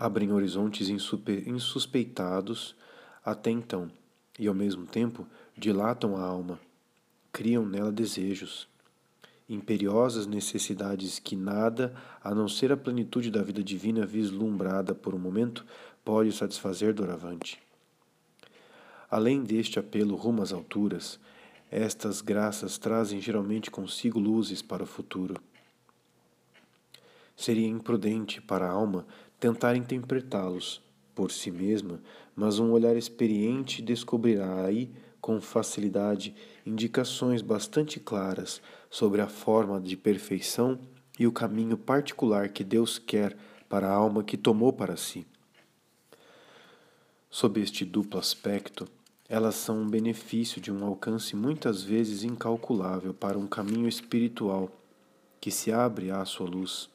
Abrem 0.00 0.32
horizontes 0.32 0.88
insuspeitados 0.88 2.74
até 3.22 3.50
então 3.50 3.92
e, 4.38 4.48
ao 4.48 4.54
mesmo 4.54 4.86
tempo, 4.86 5.26
dilatam 5.54 6.16
a 6.16 6.22
alma, 6.22 6.58
criam 7.30 7.66
nela 7.66 7.92
desejos, 7.92 8.66
imperiosas 9.46 10.26
necessidades 10.26 11.18
que 11.18 11.36
nada, 11.36 11.94
a 12.24 12.34
não 12.34 12.48
ser 12.48 12.72
a 12.72 12.78
plenitude 12.78 13.30
da 13.30 13.42
vida 13.42 13.62
divina 13.62 14.06
vislumbrada 14.06 14.94
por 14.94 15.14
um 15.14 15.18
momento, 15.18 15.66
pode 16.02 16.32
satisfazer 16.32 16.94
doravante. 16.94 17.60
Além 19.10 19.42
deste 19.42 19.78
apelo 19.78 20.16
rumo 20.16 20.42
às 20.42 20.50
alturas, 20.50 21.20
estas 21.70 22.22
graças 22.22 22.78
trazem 22.78 23.20
geralmente 23.20 23.70
consigo 23.70 24.18
luzes 24.18 24.62
para 24.62 24.82
o 24.82 24.86
futuro. 24.86 25.34
Seria 27.36 27.68
imprudente 27.68 28.40
para 28.40 28.66
a 28.66 28.70
alma 28.70 29.06
tentar 29.40 29.74
interpretá-los 29.74 30.82
por 31.14 31.32
si 31.32 31.50
mesma, 31.50 32.00
mas 32.36 32.58
um 32.58 32.70
olhar 32.70 32.96
experiente 32.96 33.82
descobrirá 33.82 34.64
aí 34.64 34.90
com 35.20 35.40
facilidade 35.40 36.34
indicações 36.64 37.42
bastante 37.42 37.98
claras 37.98 38.60
sobre 38.88 39.20
a 39.20 39.26
forma 39.26 39.80
de 39.80 39.96
perfeição 39.96 40.78
e 41.18 41.26
o 41.26 41.32
caminho 41.32 41.76
particular 41.76 42.48
que 42.50 42.62
Deus 42.62 42.98
quer 42.98 43.36
para 43.68 43.88
a 43.88 43.92
alma 43.92 44.22
que 44.22 44.36
tomou 44.36 44.72
para 44.72 44.96
si. 44.96 45.26
Sob 47.30 47.60
este 47.60 47.84
duplo 47.84 48.18
aspecto, 48.18 48.88
elas 49.28 49.54
são 49.54 49.82
um 49.82 49.88
benefício 49.88 50.60
de 50.60 50.72
um 50.72 50.84
alcance 50.84 51.36
muitas 51.36 51.82
vezes 51.82 52.24
incalculável 52.24 53.14
para 53.14 53.38
um 53.38 53.46
caminho 53.46 53.88
espiritual 53.88 54.70
que 55.40 55.50
se 55.50 55.70
abre 55.70 56.10
à 56.10 56.24
sua 56.24 56.48
luz. 56.48 56.90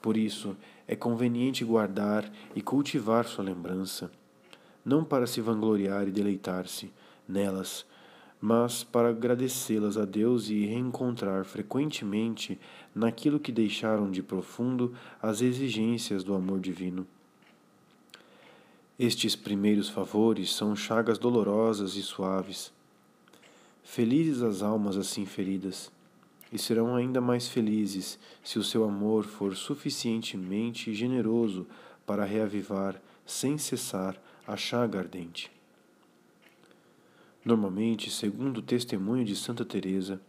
Por 0.00 0.16
isso, 0.16 0.56
é 0.88 0.96
conveniente 0.96 1.64
guardar 1.64 2.28
e 2.56 2.60
cultivar 2.60 3.26
sua 3.26 3.44
lembrança 3.44 4.10
não 4.88 5.04
para 5.04 5.26
se 5.26 5.42
vangloriar 5.42 6.08
e 6.08 6.10
deleitar-se 6.10 6.90
nelas, 7.28 7.84
mas 8.40 8.82
para 8.82 9.10
agradecê-las 9.10 9.98
a 9.98 10.06
Deus 10.06 10.48
e 10.48 10.64
reencontrar 10.64 11.44
frequentemente 11.44 12.58
naquilo 12.94 13.38
que 13.38 13.52
deixaram 13.52 14.10
de 14.10 14.22
profundo 14.22 14.94
as 15.20 15.42
exigências 15.42 16.24
do 16.24 16.34
amor 16.34 16.58
divino. 16.58 17.06
Estes 18.98 19.36
primeiros 19.36 19.90
favores 19.90 20.54
são 20.54 20.74
chagas 20.74 21.18
dolorosas 21.18 21.94
e 21.94 22.02
suaves. 22.02 22.72
Felizes 23.84 24.42
as 24.42 24.62
almas 24.62 24.96
assim 24.96 25.26
feridas, 25.26 25.92
e 26.52 26.58
serão 26.58 26.94
ainda 26.94 27.20
mais 27.20 27.48
felizes 27.48 28.18
se 28.42 28.58
o 28.58 28.64
seu 28.64 28.84
amor 28.84 29.24
for 29.24 29.54
suficientemente 29.54 30.94
generoso 30.94 31.66
para 32.06 32.24
reavivar, 32.24 33.00
sem 33.26 33.58
cessar, 33.58 34.20
a 34.46 34.56
chaga 34.56 34.98
ardente. 34.98 35.50
Normalmente, 37.44 38.10
segundo 38.10 38.58
o 38.58 38.62
testemunho 38.62 39.24
de 39.24 39.36
Santa 39.36 39.64
Teresa, 39.64 40.20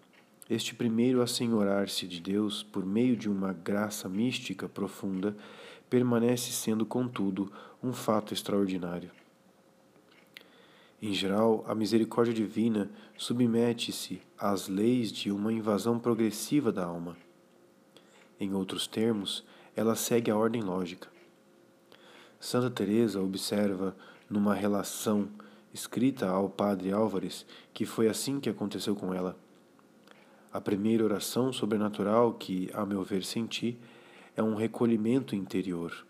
este 0.49 0.73
primeiro 0.73 1.21
assenhorar-se 1.21 2.08
de 2.08 2.19
Deus 2.19 2.63
por 2.63 2.86
meio 2.86 3.15
de 3.15 3.29
uma 3.29 3.53
graça 3.53 4.10
mística 4.10 4.67
profunda 4.67 5.36
permanece 5.89 6.51
sendo, 6.51 6.86
contudo, 6.86 7.51
um 7.82 7.93
fato 7.93 8.34
extraordinário. 8.34 9.12
Em 11.01 11.13
geral, 11.13 11.63
a 11.67 11.73
misericórdia 11.73 12.33
divina 12.33 12.91
submete-se 13.17 14.21
às 14.38 14.67
leis 14.67 15.12
de 15.12 15.31
uma 15.31 15.53
invasão 15.53 15.97
progressiva 15.97 16.71
da 16.71 16.85
alma. 16.85 17.15
Em 18.39 18.53
outros 18.53 18.85
termos, 18.85 19.45
ela 19.75 19.95
segue 19.95 20.29
a 20.29 20.38
ordem 20.38 20.62
lógica. 20.62 21.07
Santa 22.39 22.69
Teresa 22.69 23.21
observa 23.21 23.95
numa 24.29 24.53
relação 24.53 25.29
escrita 25.73 26.27
ao 26.27 26.49
padre 26.49 26.91
Álvares 26.91 27.45
que 27.73 27.85
foi 27.85 28.07
assim 28.09 28.39
que 28.39 28.49
aconteceu 28.49 28.95
com 28.95 29.13
ela. 29.13 29.38
A 30.51 30.59
primeira 30.59 31.03
oração 31.03 31.53
sobrenatural 31.53 32.33
que, 32.33 32.69
a 32.73 32.85
meu 32.85 33.03
ver, 33.03 33.23
senti 33.23 33.77
é 34.35 34.43
um 34.43 34.55
recolhimento 34.55 35.35
interior. 35.35 36.05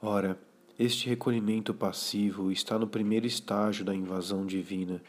Ora, 0.00 0.38
este 0.82 1.10
recolhimento 1.10 1.74
passivo 1.74 2.50
está 2.50 2.78
no 2.78 2.86
primeiro 2.86 3.26
estágio 3.26 3.84
da 3.84 3.94
invasão 3.94 4.46
divina 4.46 5.02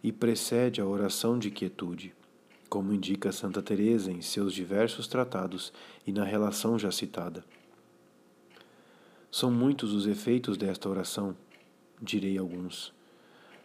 e 0.00 0.12
precede 0.12 0.80
a 0.80 0.86
oração 0.86 1.36
de 1.36 1.50
quietude, 1.50 2.14
como 2.68 2.92
indica 2.92 3.32
Santa 3.32 3.60
Teresa 3.60 4.12
em 4.12 4.22
seus 4.22 4.54
diversos 4.54 5.08
tratados 5.08 5.72
e 6.06 6.12
na 6.12 6.22
relação 6.22 6.78
já 6.78 6.92
citada. 6.92 7.44
São 9.28 9.50
muitos 9.50 9.92
os 9.92 10.06
efeitos 10.06 10.56
desta 10.56 10.88
oração, 10.88 11.36
direi 12.00 12.38
alguns, 12.38 12.94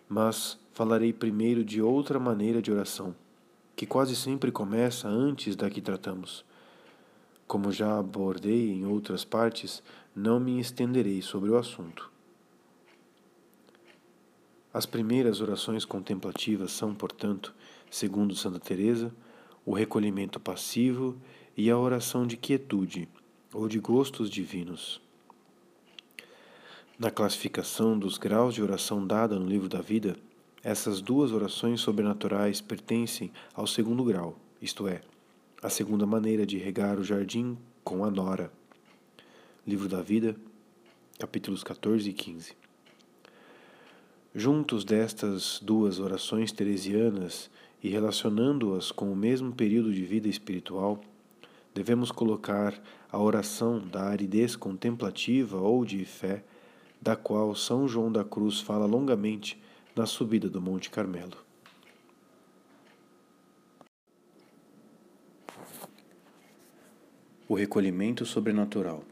mas 0.09 0.57
falarei 0.73 1.13
primeiro 1.13 1.63
de 1.63 1.79
outra 1.79 2.19
maneira 2.19 2.59
de 2.59 2.71
oração, 2.71 3.15
que 3.75 3.85
quase 3.85 4.15
sempre 4.15 4.51
começa 4.51 5.07
antes 5.07 5.55
da 5.55 5.69
que 5.69 5.79
tratamos. 5.79 6.43
Como 7.51 7.69
já 7.69 7.99
abordei 7.99 8.71
em 8.71 8.85
outras 8.85 9.25
partes, 9.25 9.83
não 10.15 10.39
me 10.39 10.57
estenderei 10.57 11.21
sobre 11.21 11.49
o 11.49 11.57
assunto. 11.57 12.09
As 14.73 14.85
primeiras 14.85 15.41
orações 15.41 15.83
contemplativas 15.83 16.71
são, 16.71 16.95
portanto, 16.95 17.53
segundo 17.89 18.33
Santa 18.37 18.57
Teresa, 18.57 19.13
o 19.65 19.73
recolhimento 19.73 20.39
passivo 20.39 21.17
e 21.57 21.69
a 21.69 21.77
oração 21.77 22.25
de 22.25 22.37
quietude 22.37 23.09
ou 23.53 23.67
de 23.67 23.79
gostos 23.79 24.29
divinos. 24.29 25.01
Na 26.97 27.11
classificação 27.11 27.99
dos 27.99 28.17
graus 28.17 28.55
de 28.55 28.63
oração 28.63 29.05
dada 29.05 29.37
no 29.37 29.45
Livro 29.45 29.67
da 29.67 29.81
Vida, 29.81 30.15
essas 30.63 31.01
duas 31.01 31.33
orações 31.33 31.81
sobrenaturais 31.81 32.61
pertencem 32.61 33.29
ao 33.53 33.67
segundo 33.67 34.05
grau, 34.05 34.37
isto 34.61 34.87
é, 34.87 35.01
a 35.61 35.69
segunda 35.69 36.07
maneira 36.07 36.43
de 36.43 36.57
regar 36.57 36.97
o 36.97 37.03
jardim 37.03 37.55
com 37.83 38.03
a 38.03 38.09
nora. 38.09 38.51
Livro 39.65 39.87
da 39.87 40.01
Vida, 40.01 40.35
capítulos 41.19 41.63
14 41.63 42.09
e 42.09 42.13
15. 42.13 42.53
Juntos 44.33 44.83
destas 44.83 45.59
duas 45.61 45.99
orações 45.99 46.51
teresianas 46.51 47.47
e 47.83 47.89
relacionando-as 47.89 48.91
com 48.91 49.13
o 49.13 49.15
mesmo 49.15 49.53
período 49.53 49.93
de 49.93 50.03
vida 50.03 50.27
espiritual, 50.27 50.99
devemos 51.75 52.11
colocar 52.11 52.81
a 53.11 53.19
oração 53.19 53.77
da 53.87 54.05
aridez 54.05 54.55
contemplativa 54.55 55.59
ou 55.59 55.85
de 55.85 56.03
fé 56.05 56.43
da 56.99 57.15
qual 57.15 57.53
São 57.53 57.87
João 57.87 58.11
da 58.11 58.23
Cruz 58.23 58.59
fala 58.59 58.87
longamente 58.87 59.61
na 59.95 60.07
subida 60.07 60.49
do 60.49 60.59
Monte 60.59 60.89
Carmelo. 60.89 61.50
O 67.51 67.53
recolhimento 67.53 68.25
sobrenatural. 68.25 69.03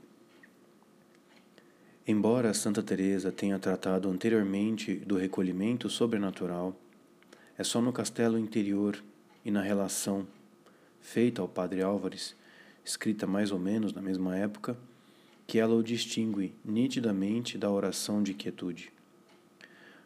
Embora 2.08 2.54
Santa 2.54 2.82
Teresa 2.82 3.34
tenha 3.34 3.60
tratado 3.60 4.10
anteriormente 4.10 4.96
do 4.96 5.18
recolhimento 5.18 5.90
sobrenatural, 5.90 6.74
é 7.58 7.66
só 7.66 7.82
no 7.82 7.92
castelo 7.92 8.40
interior 8.40 9.04
e 9.44 9.52
na 9.52 9.62
relação 9.62 10.26
feita 11.02 11.42
ao 11.42 11.50
padre 11.50 11.82
Álvares, 11.82 12.34
escrita 12.82 13.28
mais 13.28 13.52
ou 13.52 13.60
menos 13.60 13.92
na 13.92 14.02
mesma 14.02 14.38
época, 14.38 14.78
que 15.46 15.60
ela 15.60 15.76
o 15.76 15.84
distingue 15.84 16.56
nitidamente 16.64 17.58
da 17.58 17.70
oração 17.70 18.24
de 18.24 18.34
quietude. 18.34 18.90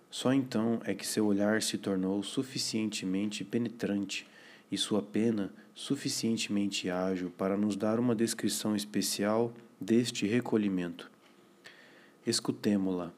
Só 0.09 0.33
então 0.33 0.81
é 0.85 0.95
que 0.95 1.05
seu 1.05 1.27
olhar 1.27 1.61
se 1.61 1.77
tornou 1.77 2.23
suficientemente 2.23 3.43
penetrante 3.43 4.25
e 4.73 4.77
sua 4.77 5.03
pena 5.03 5.53
suficientemente 5.75 6.89
ágil 6.89 7.29
para 7.29 7.55
nos 7.55 7.75
dar 7.75 7.99
uma 7.99 8.15
descrição 8.15 8.75
especial 8.75 9.53
deste 9.79 10.25
recolhimento. 10.25 11.11
Escutemo-la. 12.25 13.13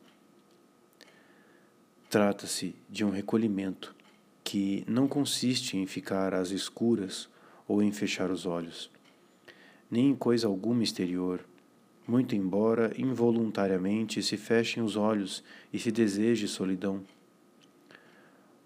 Trata-se 2.09 2.75
de 2.89 3.05
um 3.05 3.09
recolhimento 3.09 3.95
que 4.43 4.83
não 4.85 5.07
consiste 5.07 5.77
em 5.77 5.87
ficar 5.87 6.33
às 6.33 6.51
escuras 6.51 7.29
ou 7.65 7.81
em 7.81 7.89
fechar 7.89 8.29
os 8.29 8.45
olhos, 8.45 8.91
nem 9.89 10.09
em 10.09 10.15
coisa 10.15 10.47
alguma 10.47 10.83
exterior, 10.83 11.39
muito 12.05 12.35
embora 12.35 12.91
involuntariamente 12.97 14.21
se 14.21 14.35
fechem 14.35 14.83
os 14.83 14.97
olhos 14.97 15.41
e 15.71 15.79
se 15.79 15.89
deseje 15.89 16.49
solidão. 16.49 17.01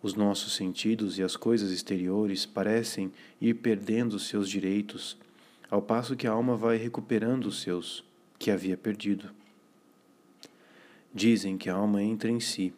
Os 0.01 0.13
nossos 0.13 0.53
sentidos 0.53 1.17
e 1.17 1.23
as 1.23 1.35
coisas 1.35 1.71
exteriores 1.71 2.45
parecem 2.45 3.12
ir 3.41 3.55
perdendo 3.55 4.17
seus 4.17 4.49
direitos, 4.49 5.17
ao 5.69 5.81
passo 5.81 6.15
que 6.15 6.25
a 6.25 6.31
alma 6.31 6.55
vai 6.55 6.77
recuperando 6.77 7.47
os 7.47 7.62
seus, 7.62 8.03
que 8.38 8.49
havia 8.49 8.77
perdido. 8.77 9.29
Dizem 11.13 11.57
que 11.57 11.69
a 11.69 11.75
alma 11.75 12.01
entra 12.01 12.31
em 12.31 12.39
si, 12.39 12.73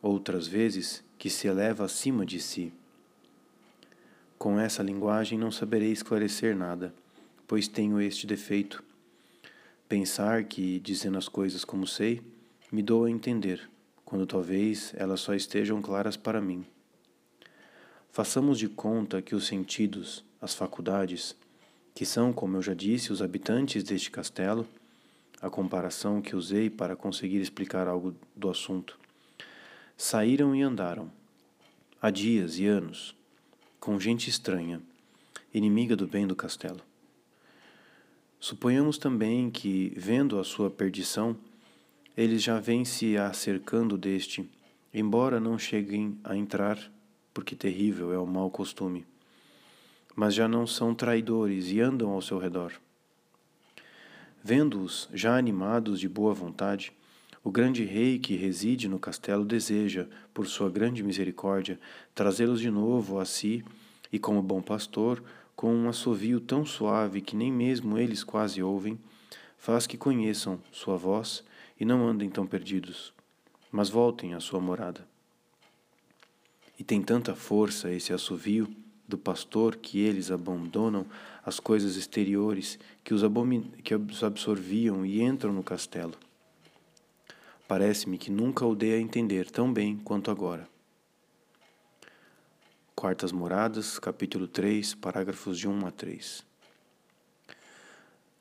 outras 0.00 0.46
vezes 0.46 1.02
que 1.18 1.28
se 1.28 1.48
eleva 1.48 1.84
acima 1.84 2.24
de 2.24 2.40
si. 2.40 2.72
Com 4.38 4.60
essa 4.60 4.82
linguagem 4.82 5.38
não 5.38 5.50
saberei 5.50 5.90
esclarecer 5.90 6.56
nada, 6.56 6.94
pois 7.48 7.66
tenho 7.66 8.00
este 8.00 8.26
defeito. 8.26 8.82
Pensar 9.88 10.44
que, 10.44 10.78
dizendo 10.78 11.18
as 11.18 11.28
coisas 11.28 11.64
como 11.64 11.86
sei, 11.86 12.22
me 12.70 12.82
dou 12.82 13.04
a 13.04 13.10
entender 13.10 13.71
quando 14.12 14.26
talvez 14.26 14.92
elas 14.98 15.20
só 15.20 15.32
estejam 15.32 15.80
claras 15.80 16.18
para 16.18 16.38
mim. 16.38 16.66
Façamos 18.10 18.58
de 18.58 18.68
conta 18.68 19.22
que 19.22 19.34
os 19.34 19.46
sentidos, 19.46 20.22
as 20.38 20.54
faculdades, 20.54 21.34
que 21.94 22.04
são, 22.04 22.30
como 22.30 22.58
eu 22.58 22.62
já 22.62 22.74
disse, 22.74 23.10
os 23.10 23.22
habitantes 23.22 23.82
deste 23.82 24.10
castelo, 24.10 24.68
a 25.40 25.48
comparação 25.48 26.20
que 26.20 26.36
usei 26.36 26.68
para 26.68 26.94
conseguir 26.94 27.40
explicar 27.40 27.88
algo 27.88 28.14
do 28.36 28.50
assunto, 28.50 28.98
saíram 29.96 30.54
e 30.54 30.60
andaram, 30.60 31.10
há 31.98 32.10
dias 32.10 32.58
e 32.58 32.66
anos, 32.66 33.16
com 33.80 33.98
gente 33.98 34.28
estranha, 34.28 34.82
inimiga 35.54 35.96
do 35.96 36.06
bem 36.06 36.26
do 36.26 36.36
castelo. 36.36 36.82
Suponhamos 38.38 38.98
também 38.98 39.50
que, 39.50 39.90
vendo 39.96 40.38
a 40.38 40.44
sua 40.44 40.68
perdição, 40.70 41.34
eles 42.16 42.42
já 42.42 42.60
vêm 42.60 42.84
se 42.84 43.16
acercando 43.16 43.96
deste, 43.96 44.48
embora 44.92 45.40
não 45.40 45.58
cheguem 45.58 46.18
a 46.22 46.36
entrar, 46.36 46.78
porque 47.32 47.56
terrível 47.56 48.12
é 48.12 48.18
o 48.18 48.26
mau 48.26 48.50
costume. 48.50 49.06
Mas 50.14 50.34
já 50.34 50.46
não 50.46 50.66
são 50.66 50.94
traidores 50.94 51.70
e 51.70 51.80
andam 51.80 52.10
ao 52.10 52.20
seu 52.20 52.38
redor. 52.38 52.72
Vendo-os 54.44 55.08
já 55.14 55.38
animados 55.38 55.98
de 55.98 56.08
boa 56.08 56.34
vontade, 56.34 56.92
o 57.42 57.50
grande 57.50 57.84
rei 57.84 58.18
que 58.18 58.36
reside 58.36 58.88
no 58.88 58.98
castelo 58.98 59.44
deseja, 59.44 60.06
por 60.34 60.46
sua 60.46 60.68
grande 60.68 61.02
misericórdia, 61.02 61.80
trazê-los 62.14 62.60
de 62.60 62.70
novo 62.70 63.18
a 63.18 63.24
si 63.24 63.64
e, 64.12 64.18
como 64.18 64.42
bom 64.42 64.60
pastor, 64.60 65.22
com 65.56 65.74
um 65.74 65.88
assovio 65.88 66.40
tão 66.40 66.66
suave 66.66 67.20
que 67.20 67.34
nem 67.34 67.50
mesmo 67.50 67.96
eles 67.96 68.22
quase 68.22 68.62
ouvem, 68.62 68.98
faz 69.56 69.86
que 69.86 69.96
conheçam 69.96 70.60
sua 70.70 70.96
voz 70.96 71.42
e 71.82 71.84
não 71.84 72.06
andem 72.06 72.30
tão 72.30 72.46
perdidos, 72.46 73.12
mas 73.68 73.90
voltem 73.90 74.34
à 74.34 74.38
sua 74.38 74.60
morada. 74.60 75.04
E 76.78 76.84
tem 76.84 77.02
tanta 77.02 77.34
força 77.34 77.90
esse 77.90 78.12
assovio 78.12 78.72
do 79.08 79.18
pastor 79.18 79.74
que 79.74 79.98
eles 79.98 80.30
abandonam 80.30 81.04
as 81.44 81.58
coisas 81.58 81.96
exteriores 81.96 82.78
que 83.02 83.12
os, 83.12 83.22
que 83.82 83.96
os 83.96 84.22
absorviam 84.22 85.04
e 85.04 85.22
entram 85.22 85.52
no 85.52 85.64
castelo. 85.64 86.14
Parece-me 87.66 88.16
que 88.16 88.30
nunca 88.30 88.64
o 88.64 88.76
dei 88.76 88.94
a 88.94 89.00
entender 89.00 89.50
tão 89.50 89.72
bem 89.72 89.96
quanto 90.04 90.30
agora. 90.30 90.68
Quartas 92.94 93.32
Moradas, 93.32 93.98
capítulo 93.98 94.46
3, 94.46 94.94
parágrafos 94.94 95.58
de 95.58 95.66
1 95.66 95.84
a 95.84 95.90
3. 95.90 96.51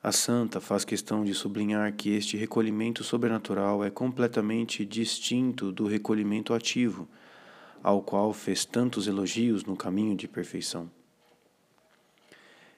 A 0.03 0.11
santa 0.11 0.59
faz 0.59 0.83
questão 0.83 1.23
de 1.23 1.31
sublinhar 1.31 1.93
que 1.93 2.09
este 2.09 2.35
recolhimento 2.35 3.03
sobrenatural 3.03 3.83
é 3.83 3.91
completamente 3.91 4.83
distinto 4.83 5.71
do 5.71 5.85
recolhimento 5.85 6.55
ativo, 6.55 7.07
ao 7.83 8.01
qual 8.01 8.33
fez 8.33 8.65
tantos 8.65 9.05
elogios 9.05 9.63
no 9.63 9.77
caminho 9.77 10.15
de 10.15 10.27
perfeição. 10.27 10.89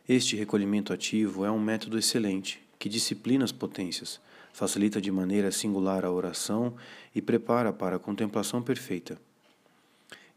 Este 0.07 0.35
recolhimento 0.35 0.91
ativo 0.91 1.45
é 1.45 1.51
um 1.51 1.61
método 1.61 1.97
excelente 1.97 2.61
que 2.77 2.89
disciplina 2.89 3.45
as 3.45 3.53
potências, 3.53 4.19
facilita 4.51 4.99
de 4.99 5.09
maneira 5.09 5.49
singular 5.49 6.03
a 6.03 6.11
oração 6.11 6.75
e 7.15 7.21
prepara 7.21 7.71
para 7.71 7.95
a 7.95 7.99
contemplação 7.99 8.61
perfeita. 8.61 9.17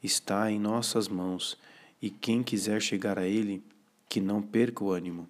Está 0.01 0.53
em 0.53 0.61
nossas 0.61 1.09
mãos 1.09 1.59
e 2.01 2.11
quem 2.11 2.45
quiser 2.45 2.81
chegar 2.81 3.19
a 3.19 3.27
ele, 3.27 3.61
que 4.09 4.21
não 4.21 4.41
perca 4.41 4.85
o 4.85 4.93
ânimo 4.93 5.29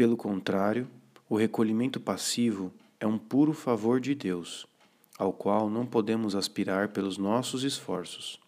pelo 0.00 0.16
contrário, 0.16 0.88
o 1.28 1.36
recolhimento 1.36 2.00
passivo 2.00 2.72
é 2.98 3.06
um 3.06 3.18
puro 3.18 3.52
favor 3.52 4.00
de 4.00 4.14
Deus, 4.14 4.66
ao 5.18 5.30
qual 5.30 5.68
não 5.68 5.84
podemos 5.84 6.34
aspirar 6.34 6.88
pelos 6.88 7.18
nossos 7.18 7.64
esforços. 7.64 8.40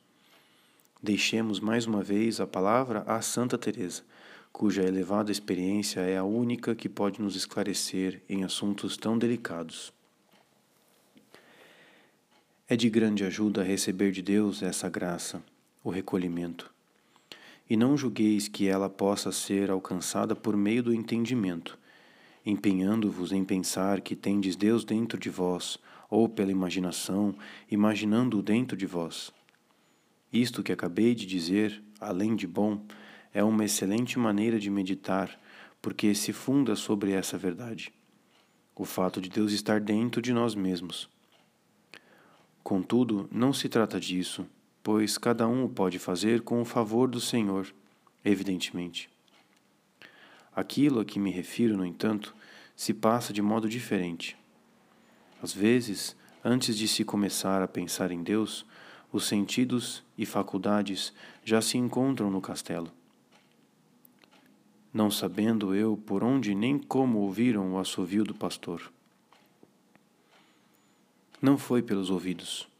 Deixemos 1.02 1.60
mais 1.60 1.84
uma 1.84 2.02
vez 2.02 2.40
a 2.40 2.46
palavra 2.46 3.02
à 3.06 3.20
Santa 3.20 3.58
Teresa, 3.58 4.02
cuja 4.50 4.82
elevada 4.82 5.30
experiência 5.30 6.00
é 6.00 6.16
a 6.16 6.24
única 6.24 6.74
que 6.74 6.88
pode 6.88 7.20
nos 7.20 7.36
esclarecer 7.36 8.22
em 8.30 8.44
assuntos 8.44 8.96
tão 8.96 9.18
delicados. 9.18 9.92
É 12.66 12.74
de 12.74 12.88
grande 12.88 13.24
ajuda 13.24 13.62
receber 13.62 14.10
de 14.10 14.22
Deus 14.22 14.62
essa 14.62 14.88
graça, 14.88 15.42
o 15.84 15.90
recolhimento 15.90 16.72
e 17.72 17.76
não 17.76 17.96
julgueis 17.96 18.48
que 18.48 18.68
ela 18.68 18.90
possa 18.90 19.32
ser 19.32 19.70
alcançada 19.70 20.36
por 20.36 20.54
meio 20.54 20.82
do 20.82 20.92
entendimento, 20.92 21.78
empenhando-vos 22.44 23.32
em 23.32 23.42
pensar 23.42 24.02
que 24.02 24.14
tendes 24.14 24.56
Deus 24.56 24.84
dentro 24.84 25.18
de 25.18 25.30
vós, 25.30 25.78
ou 26.10 26.28
pela 26.28 26.50
imaginação, 26.50 27.34
imaginando-o 27.70 28.42
dentro 28.42 28.76
de 28.76 28.84
vós. 28.84 29.32
Isto 30.30 30.62
que 30.62 30.70
acabei 30.70 31.14
de 31.14 31.24
dizer, 31.24 31.82
além 31.98 32.36
de 32.36 32.46
bom, 32.46 32.84
é 33.32 33.42
uma 33.42 33.64
excelente 33.64 34.18
maneira 34.18 34.60
de 34.60 34.68
meditar, 34.68 35.40
porque 35.80 36.14
se 36.14 36.30
funda 36.30 36.76
sobre 36.76 37.12
essa 37.12 37.38
verdade. 37.38 37.90
O 38.76 38.84
fato 38.84 39.18
de 39.18 39.30
Deus 39.30 39.50
estar 39.50 39.80
dentro 39.80 40.20
de 40.20 40.34
nós 40.34 40.54
mesmos. 40.54 41.08
Contudo, 42.62 43.30
não 43.32 43.50
se 43.50 43.66
trata 43.66 43.98
disso, 43.98 44.44
pois 44.82 45.16
cada 45.16 45.46
um 45.46 45.64
o 45.64 45.68
pode 45.68 45.98
fazer 45.98 46.42
com 46.42 46.60
o 46.60 46.64
favor 46.64 47.08
do 47.08 47.20
Senhor, 47.20 47.72
evidentemente. 48.24 49.08
Aquilo 50.54 51.00
a 51.00 51.04
que 51.04 51.20
me 51.20 51.30
refiro, 51.30 51.76
no 51.76 51.86
entanto, 51.86 52.34
se 52.74 52.92
passa 52.92 53.32
de 53.32 53.40
modo 53.40 53.68
diferente. 53.68 54.36
Às 55.42 55.52
vezes, 55.52 56.16
antes 56.44 56.76
de 56.76 56.88
se 56.88 57.04
começar 57.04 57.62
a 57.62 57.68
pensar 57.68 58.10
em 58.10 58.22
Deus, 58.22 58.66
os 59.12 59.26
sentidos 59.26 60.02
e 60.18 60.26
faculdades 60.26 61.12
já 61.44 61.60
se 61.62 61.78
encontram 61.78 62.30
no 62.30 62.40
castelo. 62.40 62.90
Não 64.92 65.10
sabendo 65.10 65.74
eu 65.74 65.96
por 65.96 66.22
onde 66.24 66.54
nem 66.54 66.78
como 66.78 67.20
ouviram 67.20 67.72
o 67.72 67.78
assovio 67.78 68.24
do 68.24 68.34
pastor. 68.34 68.92
Não 71.40 71.56
foi 71.56 71.82
pelos 71.82 72.10
ouvidos 72.10 72.71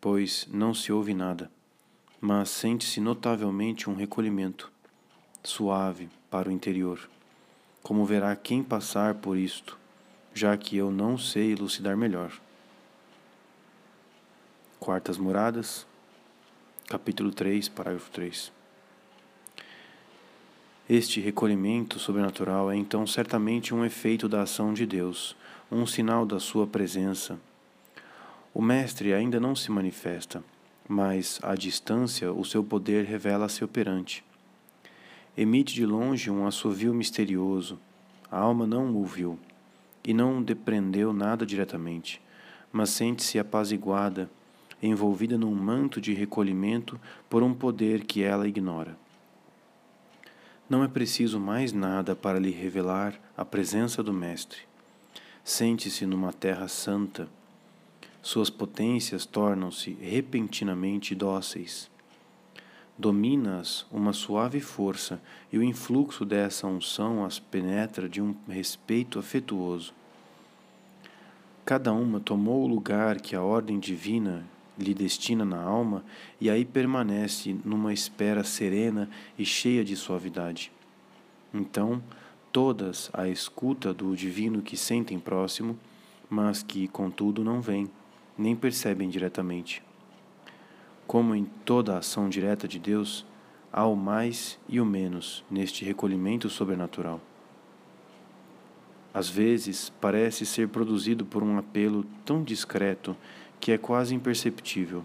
pois 0.00 0.48
não 0.50 0.72
se 0.72 0.90
ouve 0.90 1.12
nada, 1.12 1.50
mas 2.20 2.48
sente-se 2.48 3.00
notavelmente 3.00 3.90
um 3.90 3.94
recolhimento, 3.94 4.72
suave, 5.42 6.08
para 6.30 6.48
o 6.48 6.52
interior, 6.52 7.08
como 7.82 8.04
verá 8.04 8.34
quem 8.36 8.62
passar 8.62 9.16
por 9.16 9.36
isto, 9.36 9.78
já 10.32 10.56
que 10.56 10.76
eu 10.76 10.90
não 10.90 11.18
sei 11.18 11.52
elucidar 11.52 11.96
melhor. 11.96 12.32
Quartas 14.78 15.18
Moradas, 15.18 15.86
capítulo 16.88 17.30
3, 17.30 17.68
parágrafo 17.68 18.10
3. 18.10 18.52
Este 20.88 21.20
recolhimento 21.20 21.98
sobrenatural 21.98 22.70
é 22.70 22.76
então 22.76 23.06
certamente 23.06 23.74
um 23.74 23.84
efeito 23.84 24.28
da 24.28 24.42
ação 24.42 24.72
de 24.72 24.86
Deus, 24.86 25.36
um 25.70 25.86
sinal 25.86 26.24
da 26.24 26.40
sua 26.40 26.66
presença. 26.66 27.38
O 28.52 28.60
Mestre 28.60 29.14
ainda 29.14 29.38
não 29.38 29.54
se 29.54 29.70
manifesta, 29.70 30.42
mas 30.88 31.38
à 31.42 31.54
distância 31.54 32.32
o 32.32 32.44
seu 32.44 32.64
poder 32.64 33.04
revela-se 33.04 33.62
operante. 33.62 34.24
Emite 35.36 35.72
de 35.72 35.86
longe 35.86 36.30
um 36.30 36.46
assovio 36.46 36.92
misterioso. 36.92 37.78
A 38.30 38.38
alma 38.38 38.66
não 38.66 38.96
o 38.96 39.04
viu 39.04 39.38
e 40.04 40.12
não 40.12 40.42
depreendeu 40.42 41.12
nada 41.12 41.46
diretamente, 41.46 42.20
mas 42.72 42.90
sente-se 42.90 43.38
apaziguada, 43.38 44.30
envolvida 44.82 45.36
num 45.38 45.54
manto 45.54 46.00
de 46.00 46.12
recolhimento 46.12 47.00
por 47.28 47.42
um 47.42 47.54
poder 47.54 48.04
que 48.04 48.22
ela 48.22 48.48
ignora. 48.48 48.96
Não 50.68 50.84
é 50.84 50.88
preciso 50.88 51.38
mais 51.38 51.72
nada 51.72 52.14
para 52.14 52.38
lhe 52.38 52.50
revelar 52.50 53.20
a 53.36 53.44
presença 53.44 54.02
do 54.02 54.12
Mestre. 54.12 54.60
Sente-se 55.44 56.06
numa 56.06 56.32
terra 56.32 56.68
santa. 56.68 57.28
Suas 58.22 58.50
potências 58.50 59.24
tornam-se 59.24 59.96
repentinamente 60.00 61.14
dóceis 61.14 61.90
domina-as 63.00 63.86
uma 63.90 64.12
suave 64.12 64.60
força, 64.60 65.22
e 65.50 65.56
o 65.56 65.62
influxo 65.62 66.22
dessa 66.22 66.66
unção 66.66 67.24
as 67.24 67.38
penetra 67.38 68.06
de 68.06 68.20
um 68.20 68.34
respeito 68.46 69.18
afetuoso. 69.18 69.94
Cada 71.64 71.94
uma 71.94 72.20
tomou 72.20 72.62
o 72.62 72.66
lugar 72.66 73.18
que 73.18 73.34
a 73.34 73.42
ordem 73.42 73.78
divina 73.78 74.44
lhe 74.78 74.92
destina 74.92 75.44
na 75.46 75.62
alma 75.62 76.04
e 76.38 76.50
aí 76.50 76.64
permanece 76.64 77.56
numa 77.64 77.92
espera 77.92 78.44
serena 78.44 79.08
e 79.38 79.46
cheia 79.46 79.82
de 79.82 79.96
suavidade. 79.96 80.70
Então, 81.54 82.02
todas 82.52 83.10
à 83.14 83.28
escuta 83.28 83.94
do 83.94 84.14
divino 84.14 84.60
que 84.60 84.76
sentem 84.76 85.18
próximo, 85.18 85.78
mas 86.28 86.62
que, 86.62 86.86
contudo, 86.86 87.42
não 87.42 87.62
veem, 87.62 87.90
nem 88.40 88.56
percebem 88.56 89.08
diretamente. 89.08 89.82
Como 91.06 91.34
em 91.34 91.44
toda 91.64 91.94
a 91.94 91.98
ação 91.98 92.28
direta 92.28 92.66
de 92.66 92.78
Deus, 92.78 93.26
há 93.72 93.86
o 93.86 93.94
mais 93.94 94.58
e 94.68 94.80
o 94.80 94.86
menos 94.86 95.44
neste 95.50 95.84
recolhimento 95.84 96.48
sobrenatural. 96.48 97.20
Às 99.12 99.28
vezes, 99.28 99.92
parece 100.00 100.46
ser 100.46 100.68
produzido 100.68 101.26
por 101.26 101.42
um 101.42 101.58
apelo 101.58 102.04
tão 102.24 102.42
discreto 102.42 103.16
que 103.60 103.72
é 103.72 103.78
quase 103.78 104.14
imperceptível, 104.14 105.04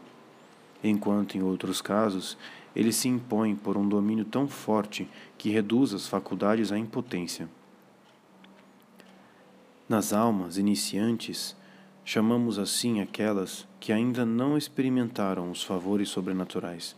enquanto 0.84 1.36
em 1.36 1.42
outros 1.42 1.82
casos 1.82 2.38
ele 2.76 2.92
se 2.92 3.08
impõe 3.08 3.56
por 3.56 3.78
um 3.78 3.88
domínio 3.88 4.26
tão 4.26 4.48
forte 4.48 5.10
que 5.38 5.50
reduz 5.50 5.94
as 5.94 6.08
faculdades 6.08 6.72
à 6.72 6.78
impotência. 6.78 7.50
Nas 9.90 10.14
almas 10.14 10.58
iniciantes, 10.58 11.56
chamamos 12.06 12.60
assim 12.60 13.02
aquelas 13.02 13.68
que 13.80 13.92
ainda 13.92 14.24
não 14.24 14.56
experimentaram 14.56 15.50
os 15.50 15.64
favores 15.64 16.08
sobrenaturais. 16.08 16.96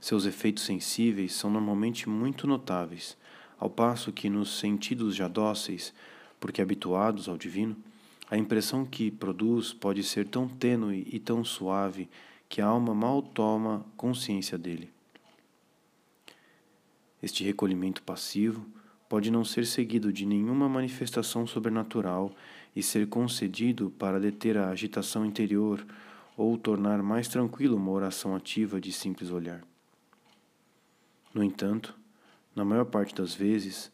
Seus 0.00 0.24
efeitos 0.24 0.64
sensíveis 0.64 1.34
são 1.34 1.50
normalmente 1.50 2.08
muito 2.08 2.46
notáveis, 2.46 3.18
ao 3.58 3.68
passo 3.68 4.10
que 4.10 4.30
nos 4.30 4.58
sentidos 4.58 5.14
já 5.14 5.28
dóceis, 5.28 5.92
porque 6.40 6.62
habituados 6.62 7.28
ao 7.28 7.36
divino, 7.36 7.76
a 8.30 8.38
impressão 8.38 8.86
que 8.86 9.10
produz 9.10 9.74
pode 9.74 10.02
ser 10.02 10.26
tão 10.26 10.48
tênue 10.48 11.06
e 11.12 11.20
tão 11.20 11.44
suave 11.44 12.08
que 12.48 12.62
a 12.62 12.66
alma 12.66 12.94
mal 12.94 13.20
toma 13.20 13.84
consciência 13.94 14.56
dele. 14.56 14.90
Este 17.22 17.44
recolhimento 17.44 18.02
passivo 18.02 18.66
pode 19.08 19.30
não 19.30 19.44
ser 19.44 19.66
seguido 19.66 20.12
de 20.12 20.24
nenhuma 20.24 20.68
manifestação 20.68 21.46
sobrenatural 21.46 22.34
e 22.74 22.82
ser 22.82 23.08
concedido 23.08 23.90
para 23.90 24.18
deter 24.18 24.56
a 24.56 24.70
agitação 24.70 25.24
interior 25.24 25.84
ou 26.36 26.58
tornar 26.58 27.02
mais 27.02 27.28
tranquilo 27.28 27.76
uma 27.76 27.90
oração 27.90 28.34
ativa 28.34 28.80
de 28.80 28.90
simples 28.92 29.30
olhar. 29.30 29.62
No 31.32 31.42
entanto, 31.42 31.96
na 32.54 32.64
maior 32.64 32.84
parte 32.84 33.14
das 33.14 33.34
vezes, 33.34 33.90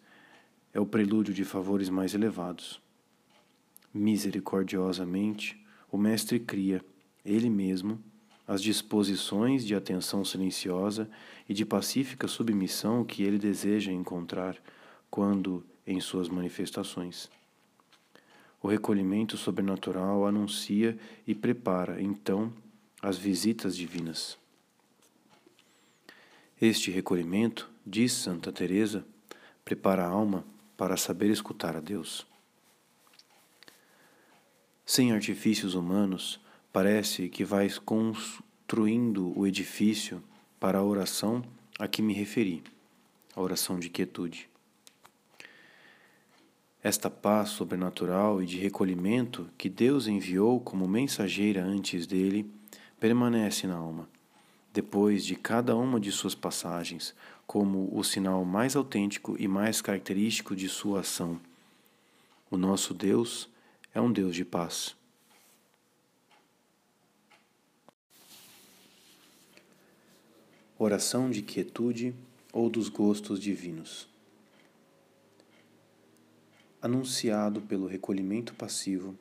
é 0.73 0.81
o 0.81 0.87
prelúdio 0.87 1.35
de 1.35 1.45
favores 1.45 1.89
mais 1.89 2.15
elevados. 2.15 2.81
Misericordiosamente, 3.93 5.63
o 5.91 5.99
Mestre 5.99 6.39
cria, 6.39 6.85
ele 7.25 7.51
mesmo, 7.51 7.99
as 8.47 8.63
disposições 8.63 9.65
de 9.65 9.75
atenção 9.75 10.25
silenciosa 10.25 11.09
e 11.49 11.55
de 11.55 11.65
pacífica 11.65 12.29
submissão 12.29 13.05
que 13.05 13.23
ele 13.23 13.39
deseja 13.39 13.93
encontrar 13.93 14.57
quando 15.11 15.65
em 15.87 16.01
suas 16.01 16.29
manifestações. 16.29 17.31
O 18.63 18.69
recolhimento 18.69 19.37
sobrenatural 19.37 20.27
anuncia 20.27 20.99
e 21.27 21.35
prepara, 21.35 22.01
então, 22.01 22.53
as 23.01 23.17
visitas 23.17 23.77
divinas. 23.77 24.39
Este 26.61 26.91
recolhimento, 26.91 27.71
diz 27.87 28.13
Santa 28.13 28.53
Teresa, 28.53 29.05
prepara 29.65 30.05
a 30.05 30.09
alma 30.09 30.45
para 30.77 30.97
saber 30.97 31.31
escutar 31.31 31.75
a 31.75 31.81
Deus. 31.81 32.27
Sem 34.85 35.13
artifícios 35.13 35.75
humanos, 35.75 36.39
parece 36.71 37.29
que 37.29 37.45
vais 37.45 37.79
construindo 37.79 39.33
o 39.39 39.47
edifício 39.47 40.23
para 40.59 40.79
a 40.79 40.85
oração 40.85 41.43
a 41.79 41.89
que 41.89 42.03
me 42.03 42.13
referi, 42.13 42.63
a 43.35 43.41
oração 43.41 43.79
de 43.79 43.89
quietude. 43.89 44.51
Esta 46.83 47.11
paz 47.11 47.51
sobrenatural 47.51 48.43
e 48.43 48.47
de 48.47 48.57
recolhimento 48.57 49.51
que 49.59 49.69
Deus 49.69 50.07
enviou 50.07 50.59
como 50.59 50.89
mensageira 50.89 51.63
antes 51.63 52.07
dele 52.07 52.51
permanece 52.99 53.67
na 53.67 53.75
alma, 53.75 54.09
depois 54.73 55.27
de 55.27 55.37
cada 55.37 55.77
uma 55.77 56.01
de 56.01 56.11
suas 56.11 56.35
passagens, 56.35 57.15
como 57.47 57.95
o 57.95 58.03
sinal 58.03 58.47
mais 58.47 58.77
autêntico 58.77 59.37
e 59.39 59.47
mais 59.47 59.83
característico 59.83 60.57
de 60.57 60.71
sua 60.71 61.01
ação. 61.01 61.39
O 62.51 62.57
nosso 62.57 62.95
Deus 62.95 63.47
é 63.95 64.01
um 64.01 64.11
Deus 64.11 64.35
de 64.35 64.47
paz. 64.47 64.97
Oração 70.79 71.29
de 71.29 71.43
quietude 71.43 72.15
ou 72.55 72.71
dos 72.71 72.89
gostos 72.89 73.39
divinos 73.39 74.10
anunciado 76.83 77.61
pelo 77.61 77.87
recolhimento 77.87 78.55
passivo, 78.55 79.15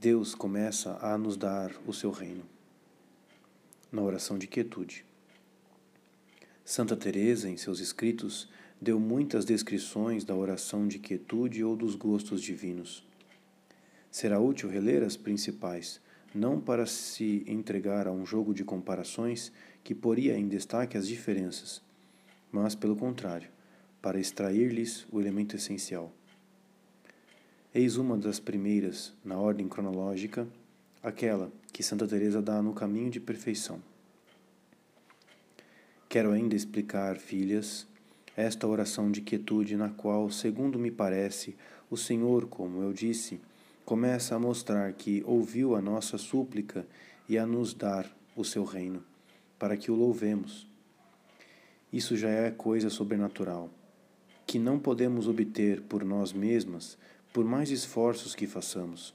Deus 0.00 0.34
começa 0.34 0.98
a 1.02 1.18
nos 1.18 1.36
dar 1.36 1.70
o 1.86 1.92
seu 1.92 2.10
reino. 2.10 2.44
Na 3.92 4.00
oração 4.00 4.38
de 4.38 4.46
quietude. 4.46 5.04
Santa 6.64 6.96
Teresa, 6.96 7.50
em 7.50 7.58
seus 7.58 7.78
escritos, 7.78 8.48
deu 8.80 8.98
muitas 8.98 9.44
descrições 9.44 10.24
da 10.24 10.34
oração 10.34 10.88
de 10.88 10.98
quietude 10.98 11.62
ou 11.62 11.76
dos 11.76 11.94
gostos 11.94 12.40
divinos. 12.40 13.04
Será 14.10 14.40
útil 14.40 14.70
reler 14.70 15.02
as 15.02 15.14
principais, 15.14 16.00
não 16.34 16.58
para 16.58 16.86
se 16.86 17.44
entregar 17.46 18.06
a 18.06 18.12
um 18.12 18.24
jogo 18.24 18.54
de 18.54 18.64
comparações 18.64 19.52
que 19.84 19.94
poria 19.94 20.38
em 20.38 20.48
destaque 20.48 20.96
as 20.96 21.06
diferenças, 21.06 21.82
mas, 22.50 22.74
pelo 22.74 22.96
contrário, 22.96 23.50
para 24.00 24.18
extrair-lhes 24.18 25.06
o 25.12 25.20
elemento 25.20 25.54
essencial. 25.54 26.12
Eis 27.78 27.98
uma 27.98 28.16
das 28.16 28.40
primeiras, 28.40 29.12
na 29.22 29.36
ordem 29.36 29.68
cronológica, 29.68 30.48
aquela 31.02 31.52
que 31.74 31.82
Santa 31.82 32.08
Teresa 32.08 32.40
dá 32.40 32.62
no 32.62 32.72
caminho 32.72 33.10
de 33.10 33.20
perfeição. 33.20 33.82
Quero 36.08 36.32
ainda 36.32 36.56
explicar, 36.56 37.18
filhas, 37.18 37.86
esta 38.34 38.66
oração 38.66 39.10
de 39.10 39.20
quietude 39.20 39.76
na 39.76 39.90
qual, 39.90 40.30
segundo 40.30 40.78
me 40.78 40.90
parece, 40.90 41.54
o 41.90 41.98
Senhor, 41.98 42.46
como 42.46 42.80
eu 42.80 42.94
disse, 42.94 43.42
começa 43.84 44.34
a 44.34 44.38
mostrar 44.38 44.90
que 44.94 45.22
ouviu 45.26 45.76
a 45.76 45.82
nossa 45.82 46.16
súplica 46.16 46.86
e 47.28 47.36
a 47.36 47.44
nos 47.44 47.74
dar 47.74 48.10
o 48.34 48.42
seu 48.42 48.64
reino, 48.64 49.04
para 49.58 49.76
que 49.76 49.90
o 49.90 49.94
louvemos. 49.94 50.66
Isso 51.92 52.16
já 52.16 52.30
é 52.30 52.50
coisa 52.50 52.88
sobrenatural, 52.88 53.68
que 54.46 54.58
não 54.58 54.78
podemos 54.78 55.28
obter 55.28 55.82
por 55.82 56.02
nós 56.06 56.32
mesmas, 56.32 56.96
por 57.36 57.44
mais 57.44 57.70
esforços 57.70 58.34
que 58.34 58.46
façamos, 58.46 59.12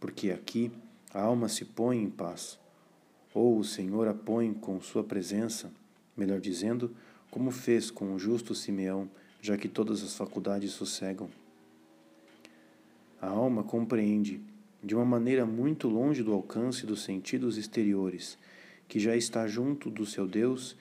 porque 0.00 0.30
aqui 0.30 0.72
a 1.12 1.20
alma 1.20 1.50
se 1.50 1.66
põe 1.66 2.02
em 2.02 2.08
paz, 2.08 2.58
ou 3.34 3.58
o 3.58 3.62
Senhor 3.62 4.08
a 4.08 4.14
põe 4.14 4.54
com 4.54 4.80
sua 4.80 5.04
presença, 5.04 5.70
melhor 6.16 6.40
dizendo, 6.40 6.96
como 7.30 7.50
fez 7.50 7.90
com 7.90 8.14
o 8.14 8.18
justo 8.18 8.54
Simeão, 8.54 9.06
já 9.42 9.54
que 9.58 9.68
todas 9.68 10.02
as 10.02 10.16
faculdades 10.16 10.72
sossegam. 10.72 11.28
A 13.20 13.26
alma 13.26 13.62
compreende, 13.62 14.40
de 14.82 14.94
uma 14.94 15.04
maneira 15.04 15.44
muito 15.44 15.88
longe 15.88 16.22
do 16.22 16.32
alcance 16.32 16.86
dos 16.86 17.04
sentidos 17.04 17.58
exteriores, 17.58 18.38
que 18.88 18.98
já 18.98 19.14
está 19.14 19.46
junto 19.46 19.90
do 19.90 20.06
seu 20.06 20.26
Deus 20.26 20.74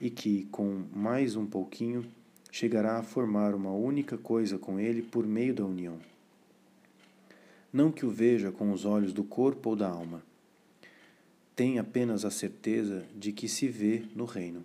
e 0.00 0.08
que, 0.08 0.46
com 0.50 0.84
mais 0.90 1.36
um 1.36 1.44
pouquinho, 1.44 2.10
chegará 2.50 2.98
a 2.98 3.02
formar 3.02 3.54
uma 3.54 3.72
única 3.72 4.16
coisa 4.16 4.58
com 4.58 4.78
ele 4.78 5.02
por 5.02 5.26
meio 5.26 5.54
da 5.54 5.64
união. 5.64 5.98
Não 7.72 7.92
que 7.92 8.06
o 8.06 8.10
veja 8.10 8.50
com 8.50 8.72
os 8.72 8.84
olhos 8.84 9.12
do 9.12 9.22
corpo 9.22 9.70
ou 9.70 9.76
da 9.76 9.88
alma. 9.88 10.22
Tem 11.54 11.78
apenas 11.78 12.24
a 12.24 12.30
certeza 12.30 13.04
de 13.14 13.32
que 13.32 13.48
se 13.48 13.68
vê 13.68 14.04
no 14.14 14.24
reino, 14.24 14.64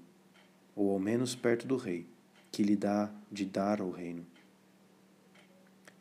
ou 0.76 0.92
ao 0.92 1.00
menos 1.00 1.36
perto 1.36 1.68
do 1.68 1.76
rei, 1.76 2.06
que 2.52 2.64
lhe 2.64 2.76
dá 2.76 3.12
de 3.32 3.46
dar 3.46 3.82
ao 3.82 3.90
reino. 3.90 4.26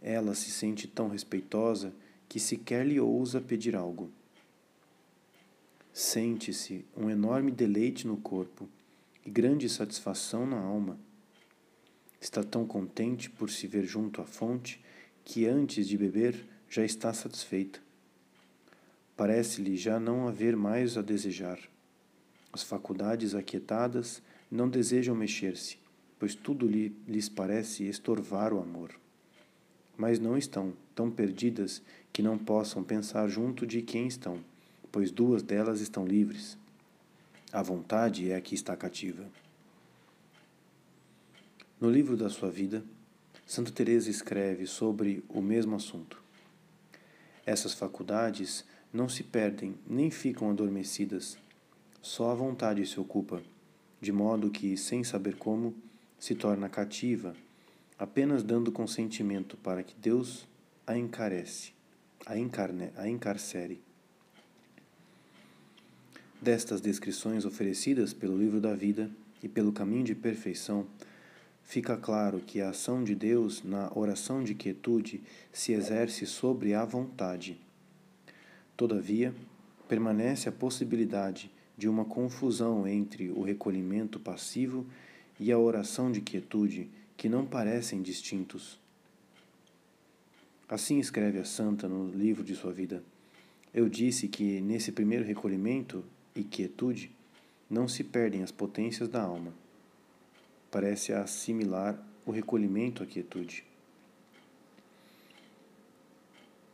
Ela 0.01 0.35
se 0.35 0.51
sente 0.51 0.87
tão 0.87 1.09
respeitosa 1.09 1.92
que 2.29 2.38
sequer 2.38 2.87
lhe 2.87 3.01
ousa 3.01 3.40
pedir 3.40 3.75
algo. 3.75 4.11
Sente-se 5.92 6.85
um 6.97 7.11
enorme 7.11 7.51
deleite 7.51 8.07
no 8.07 8.16
corpo 8.16 8.68
e 9.25 9.31
grande 9.31 9.68
satisfação 9.68 10.47
na 10.47 10.59
alma. 10.59 10.99
Está 12.22 12.44
tão 12.44 12.64
contente 12.64 13.28
por 13.28 13.50
se 13.50 13.66
ver 13.66 13.85
junto 13.85 14.22
à 14.22 14.24
fonte 14.24 14.80
que 15.24 15.44
antes 15.44 15.88
de 15.88 15.98
beber 15.98 16.46
já 16.70 16.85
está 16.85 17.12
satisfeita. 17.12 17.80
Parece-lhe 19.16 19.76
já 19.76 19.98
não 19.98 20.28
haver 20.28 20.56
mais 20.56 20.96
a 20.96 21.02
desejar. 21.02 21.58
As 22.52 22.62
faculdades 22.62 23.35
aquietadas 23.35 24.22
não 24.48 24.68
desejam 24.68 25.16
mexer-se, 25.16 25.78
pois 26.16 26.37
tudo 26.37 26.64
lhe, 26.64 26.94
lhes 27.08 27.28
parece 27.28 27.88
estorvar 27.88 28.54
o 28.54 28.61
amor. 28.61 28.92
Mas 29.96 30.20
não 30.20 30.38
estão 30.38 30.74
tão 30.94 31.11
perdidas 31.11 31.82
que 32.12 32.22
não 32.22 32.38
possam 32.38 32.85
pensar 32.85 33.26
junto 33.26 33.66
de 33.66 33.82
quem 33.82 34.06
estão, 34.06 34.38
pois 34.92 35.11
duas 35.11 35.42
delas 35.42 35.80
estão 35.80 36.06
livres. 36.06 36.56
A 37.52 37.64
vontade 37.64 38.30
é 38.30 38.37
a 38.37 38.40
que 38.40 38.54
está 38.54 38.76
cativa. 38.76 39.26
No 41.83 41.90
livro 41.90 42.16
da 42.16 42.31
sua 42.31 42.49
vida, 42.49 42.81
Santa 43.45 43.73
Teresa 43.73 44.09
escreve 44.09 44.68
sobre 44.68 45.25
o 45.29 45.42
mesmo 45.42 45.75
assunto. 45.75 46.23
Essas 47.45 47.75
faculdades 47.75 48.64
não 48.92 49.09
se 49.09 49.25
perdem 49.25 49.75
nem 49.85 50.09
ficam 50.09 50.49
adormecidas, 50.49 51.37
só 52.01 52.31
a 52.31 52.37
vontade 52.37 52.87
se 52.87 53.01
ocupa, 53.01 53.42
de 54.01 54.12
modo 54.12 54.49
que, 54.49 54.77
sem 54.77 55.03
saber 55.03 55.35
como, 55.35 55.75
se 56.21 56.37
torna 56.37 56.68
cativa, 56.68 57.35
apenas 57.99 58.45
dando 58.45 58.71
consentimento 58.71 59.57
para 59.57 59.83
que 59.83 59.97
Deus 59.97 60.47
a 60.87 60.97
encarece, 60.97 61.73
a, 62.25 62.38
encarne, 62.38 62.92
a 62.95 63.09
encarcere. 63.09 63.83
Destas 66.40 66.81
descrições 66.81 67.45
oferecidas 67.45 68.12
pelo 68.12 68.38
livro 68.38 68.61
da 68.61 68.73
vida 68.73 69.11
e 69.42 69.49
pelo 69.49 69.73
caminho 69.73 70.05
de 70.05 70.14
perfeição, 70.14 70.87
fica 71.64 71.96
claro 71.96 72.40
que 72.40 72.61
a 72.61 72.70
ação 72.70 73.03
de 73.03 73.14
Deus 73.14 73.62
na 73.62 73.90
oração 73.94 74.42
de 74.42 74.55
quietude 74.55 75.22
se 75.53 75.72
exerce 75.72 76.27
sobre 76.27 76.75
a 76.75 76.85
vontade. 76.85 77.61
Todavia, 78.77 79.35
permanece 79.88 80.48
a 80.48 80.53
possibilidade 80.53 81.51
de 81.77 81.88
uma 81.88 82.05
confusão 82.05 82.87
entre 82.87 83.31
o 83.31 83.42
recolhimento 83.42 84.18
passivo 84.18 84.87
e 85.38 85.51
a 85.51 85.59
oração 85.59 86.12
de 86.12 86.20
quietude, 86.20 86.88
que 87.16 87.29
não 87.29 87.44
parecem 87.44 88.03
distintos. 88.03 88.79
Assim 90.68 90.98
escreve 90.98 91.38
a 91.38 91.44
santa 91.44 91.88
no 91.88 92.09
livro 92.09 92.42
de 92.42 92.55
sua 92.55 92.72
vida. 92.72 93.03
Eu 93.75 93.88
disse 93.88 94.29
que 94.29 94.61
nesse 94.61 94.92
primeiro 94.92 95.25
recolhimento 95.25 96.05
e 96.35 96.42
quietude, 96.42 97.11
não 97.68 97.88
se 97.88 98.05
perdem 98.05 98.42
as 98.42 98.51
potências 98.51 99.09
da 99.09 99.22
alma. 99.22 99.53
Parece 100.72 101.12
assimilar 101.12 102.02
o 102.26 102.30
recolhimento 102.30 103.02
à 103.02 103.06
quietude. 103.06 103.62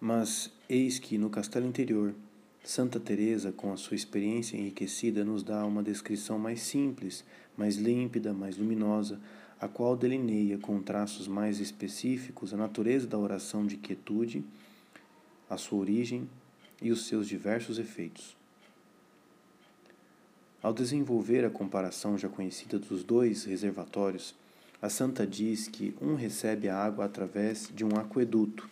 Mas 0.01 0.53
eis 0.69 1.01
que 1.01 1.19
no 1.19 1.29
castelo 1.29 1.67
interior, 1.67 2.15
Santa 2.63 3.01
Teresa, 3.01 3.51
com 3.51 3.73
a 3.73 3.77
sua 3.77 3.97
experiência 3.97 4.57
enriquecida, 4.57 5.25
nos 5.25 5.43
dá 5.43 5.67
uma 5.67 5.83
descrição 5.83 6.39
mais 6.39 6.63
simples, 6.63 7.25
mais 7.57 7.75
límpida, 7.75 8.33
mais 8.33 8.57
luminosa, 8.57 9.21
a 9.61 9.67
qual 9.67 9.97
delineia 9.97 10.59
com 10.59 10.81
traços 10.81 11.27
mais 11.27 11.59
específicos 11.59 12.55
a 12.55 12.57
natureza 12.57 13.09
da 13.09 13.19
oração 13.19 13.67
de 13.67 13.77
quietude, 13.77 14.45
a 15.51 15.57
sua 15.57 15.81
origem 15.81 16.31
e 16.81 16.93
os 16.93 17.09
seus 17.09 17.27
diversos 17.27 17.81
efeitos. 17.81 18.38
Ao 20.61 20.73
desenvolver 20.73 21.45
a 21.45 21.51
comparação 21.51 22.19
já 22.19 22.29
conhecida 22.29 22.81
dos 22.81 23.05
dois 23.05 23.45
reservatórios, 23.45 24.35
a 24.83 24.89
santa 24.89 25.25
diz 25.25 25.69
que 25.69 25.95
um 26.01 26.15
recebe 26.15 26.69
a 26.69 26.77
água 26.77 27.05
através 27.05 27.71
de 27.73 27.85
um 27.85 27.97
aqueduto 27.97 28.69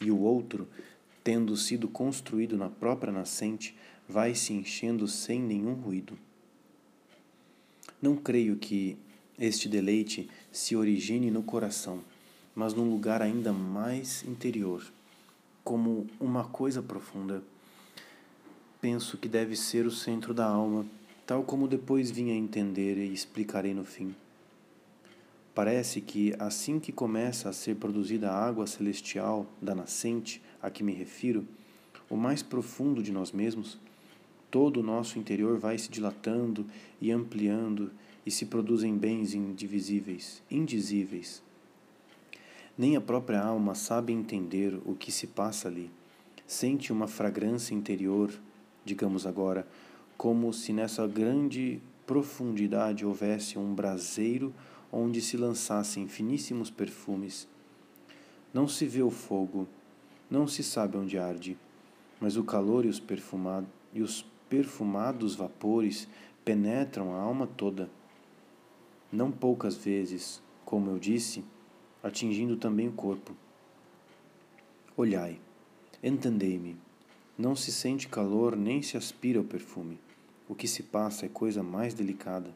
e 0.00 0.10
o 0.10 0.18
outro, 0.18 0.66
tendo 1.22 1.56
sido 1.56 1.86
construído 1.86 2.56
na 2.56 2.68
própria 2.68 3.12
nascente, 3.12 3.76
vai 4.08 4.34
se 4.34 4.52
enchendo 4.52 5.06
sem 5.06 5.40
nenhum 5.40 5.74
ruído. 5.74 6.18
Não 8.02 8.16
creio 8.16 8.56
que 8.56 8.98
este 9.38 9.68
deleite 9.68 10.28
se 10.50 10.74
origine 10.74 11.30
no 11.30 11.42
coração, 11.42 12.02
mas 12.54 12.74
num 12.74 12.90
lugar 12.90 13.22
ainda 13.22 13.52
mais 13.52 14.24
interior, 14.24 14.84
como 15.62 16.06
uma 16.20 16.44
coisa 16.44 16.82
profunda 16.82 17.42
penso 18.86 19.18
que 19.18 19.26
deve 19.26 19.56
ser 19.56 19.84
o 19.84 19.90
centro 19.90 20.32
da 20.32 20.46
alma, 20.46 20.86
tal 21.26 21.42
como 21.42 21.66
depois 21.66 22.08
vim 22.08 22.30
a 22.30 22.34
entender 22.36 22.96
e 22.96 23.12
explicarei 23.12 23.74
no 23.74 23.84
fim. 23.84 24.14
Parece 25.52 26.00
que 26.00 26.32
assim 26.38 26.78
que 26.78 26.92
começa 26.92 27.48
a 27.48 27.52
ser 27.52 27.74
produzida 27.74 28.30
a 28.30 28.46
água 28.46 28.64
celestial 28.64 29.44
da 29.60 29.74
nascente 29.74 30.40
a 30.62 30.70
que 30.70 30.84
me 30.84 30.92
refiro, 30.92 31.44
o 32.08 32.16
mais 32.16 32.44
profundo 32.44 33.02
de 33.02 33.10
nós 33.10 33.32
mesmos, 33.32 33.76
todo 34.52 34.78
o 34.78 34.84
nosso 34.84 35.18
interior 35.18 35.58
vai 35.58 35.76
se 35.76 35.90
dilatando 35.90 36.64
e 37.00 37.10
ampliando 37.10 37.90
e 38.24 38.30
se 38.30 38.46
produzem 38.46 38.96
bens 38.96 39.34
indivisíveis, 39.34 40.40
indizíveis. 40.48 41.42
Nem 42.78 42.94
a 42.94 43.00
própria 43.00 43.42
alma 43.42 43.74
sabe 43.74 44.12
entender 44.12 44.78
o 44.86 44.94
que 44.94 45.10
se 45.10 45.26
passa 45.26 45.66
ali. 45.66 45.90
Sente 46.46 46.92
uma 46.92 47.08
fragrância 47.08 47.74
interior 47.74 48.30
digamos 48.86 49.26
agora, 49.26 49.66
como 50.16 50.52
se 50.52 50.72
nessa 50.72 51.06
grande 51.06 51.82
profundidade 52.06 53.04
houvesse 53.04 53.58
um 53.58 53.74
braseiro 53.74 54.54
onde 54.92 55.20
se 55.20 55.36
lançassem 55.36 56.06
finíssimos 56.06 56.70
perfumes. 56.70 57.48
Não 58.54 58.68
se 58.68 58.86
vê 58.86 59.02
o 59.02 59.10
fogo, 59.10 59.66
não 60.30 60.46
se 60.46 60.62
sabe 60.62 60.96
onde 60.96 61.18
arde, 61.18 61.58
mas 62.20 62.36
o 62.36 62.44
calor 62.44 62.86
e 62.86 62.88
os, 62.88 63.00
perfumado, 63.00 63.66
e 63.92 64.00
os 64.00 64.24
perfumados 64.48 65.34
vapores 65.34 66.08
penetram 66.44 67.12
a 67.12 67.18
alma 67.18 67.46
toda. 67.46 67.90
Não 69.12 69.32
poucas 69.32 69.76
vezes, 69.76 70.40
como 70.64 70.90
eu 70.90 70.98
disse, 70.98 71.44
atingindo 72.02 72.56
também 72.56 72.88
o 72.88 72.92
corpo. 72.92 73.34
Olhai, 74.96 75.40
entendei-me. 76.02 76.85
Não 77.38 77.54
se 77.54 77.70
sente 77.70 78.08
calor 78.08 78.56
nem 78.56 78.80
se 78.80 78.96
aspira 78.96 79.38
o 79.38 79.44
perfume. 79.44 79.98
O 80.48 80.54
que 80.54 80.66
se 80.66 80.82
passa 80.82 81.26
é 81.26 81.28
coisa 81.28 81.62
mais 81.62 81.92
delicada. 81.92 82.50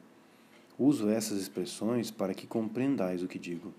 Uso 0.78 1.10
essas 1.10 1.38
expressões 1.38 2.10
para 2.10 2.32
que 2.32 2.46
compreendais 2.46 3.22
o 3.22 3.28
que 3.28 3.38
digo. 3.38 3.74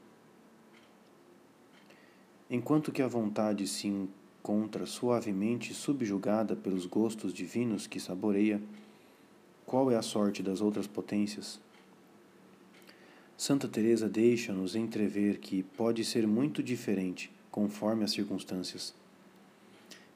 Enquanto 2.48 2.92
que 2.92 3.02
a 3.02 3.08
vontade 3.08 3.68
se 3.68 3.88
encontra 3.88 4.86
suavemente 4.86 5.74
subjugada 5.74 6.56
pelos 6.56 6.86
gostos 6.86 7.34
divinos 7.34 7.88
que 7.88 8.00
saboreia, 8.00 8.62
qual 9.66 9.89
é 9.89 9.95
a 9.95 10.04
sorte 10.04 10.43
das 10.43 10.62
outras 10.62 10.86
potências? 10.86 11.60
Santa 13.36 13.68
Teresa 13.68 14.08
deixa-nos 14.08 14.76
entrever 14.76 15.39
que 15.39 15.64
pode 15.64 16.06
ser 16.06 16.28
muito 16.28 16.62
diferente 16.62 17.32
conforme 17.49 18.04
as 18.04 18.12
circunstâncias. 18.12 19.01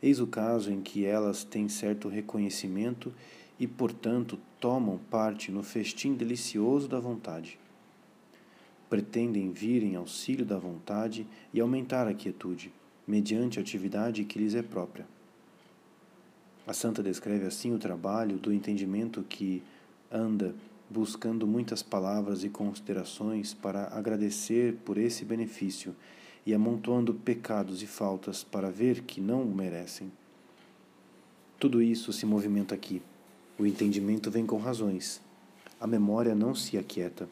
Eis 0.01 0.19
o 0.19 0.27
caso 0.27 0.71
em 0.71 0.81
que 0.81 1.05
elas 1.05 1.43
têm 1.43 1.67
certo 1.67 2.07
reconhecimento 2.07 3.13
e, 3.59 3.65
portanto, 3.67 4.37
tomam 4.59 4.99
parte 5.09 5.51
no 5.51 5.63
festim 5.63 6.13
delicioso 6.13 6.87
da 6.87 6.99
vontade. 6.99 7.57
Pretendem 8.89 9.51
vir 9.51 9.83
em 9.83 9.95
auxílio 9.95 10.45
da 10.45 10.57
vontade 10.57 11.25
e 11.53 11.59
aumentar 11.59 12.07
a 12.07 12.13
quietude, 12.13 12.71
mediante 13.07 13.57
a 13.57 13.61
atividade 13.61 14.23
que 14.25 14.37
lhes 14.37 14.53
é 14.53 14.61
própria. 14.61 15.07
A 16.67 16.73
santa 16.73 17.01
descreve 17.01 17.45
assim 17.45 17.73
o 17.73 17.79
trabalho 17.79 18.37
do 18.37 18.51
entendimento 18.51 19.23
que 19.23 19.61
anda 20.11 20.55
buscando 20.89 21.47
muitas 21.47 21.81
palavras 21.81 22.43
e 22.43 22.49
considerações 22.49 23.53
para 23.53 23.87
agradecer 23.87 24.75
por 24.85 24.97
esse 24.97 25.25
benefício 25.25 25.95
e 26.45 26.53
amontoando 26.53 27.13
pecados 27.13 27.81
e 27.81 27.87
faltas 27.87 28.43
para 28.43 28.69
ver 28.69 29.01
que 29.01 29.19
não 29.19 29.41
o 29.41 29.55
merecem. 29.55 30.11
Tudo 31.59 31.81
isso 31.81 32.13
se 32.13 32.25
movimenta 32.25 32.75
aqui. 32.75 33.01
O 33.57 33.65
entendimento 33.65 34.29
vem 34.29 34.45
com 34.45 34.57
razões. 34.57 35.21
A 35.79 35.87
memória 35.87 36.35
não 36.35 36.53
se 36.53 36.77
aquieta. 36.77 37.27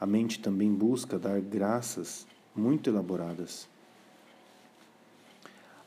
A 0.00 0.06
mente 0.06 0.38
também 0.38 0.72
busca 0.72 1.18
dar 1.18 1.40
graças 1.40 2.26
muito 2.54 2.88
elaboradas. 2.90 3.68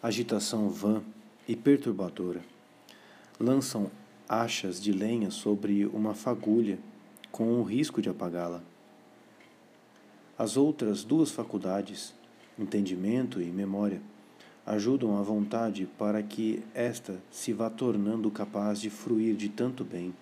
Agitação 0.01 0.69
vã 0.69 1.01
e 1.47 1.55
perturbadora. 1.55 2.43
Lançam 3.39 3.89
achas 4.27 4.81
de 4.81 4.91
lenha 4.91 5.31
sobre 5.31 5.85
uma 5.85 6.13
fagulha 6.13 6.79
com 7.31 7.59
o 7.59 7.63
risco 7.63 8.01
de 8.01 8.09
apagá-la. 8.09 8.63
As 10.37 10.55
outras 10.55 11.03
duas 11.03 11.31
faculdades, 11.31 12.13
entendimento 12.59 13.41
e 13.41 13.45
memória, 13.45 13.99
ajudam 14.67 15.17
a 15.17 15.21
vontade 15.23 15.87
para 15.97 16.21
que 16.21 16.61
esta 16.75 17.17
se 17.31 17.53
vá 17.53 17.71
tornando 17.71 18.29
capaz 18.29 18.79
de 18.79 18.89
fruir 18.89 19.35
de 19.35 19.49
tanto 19.49 19.83
bem. 19.83 20.13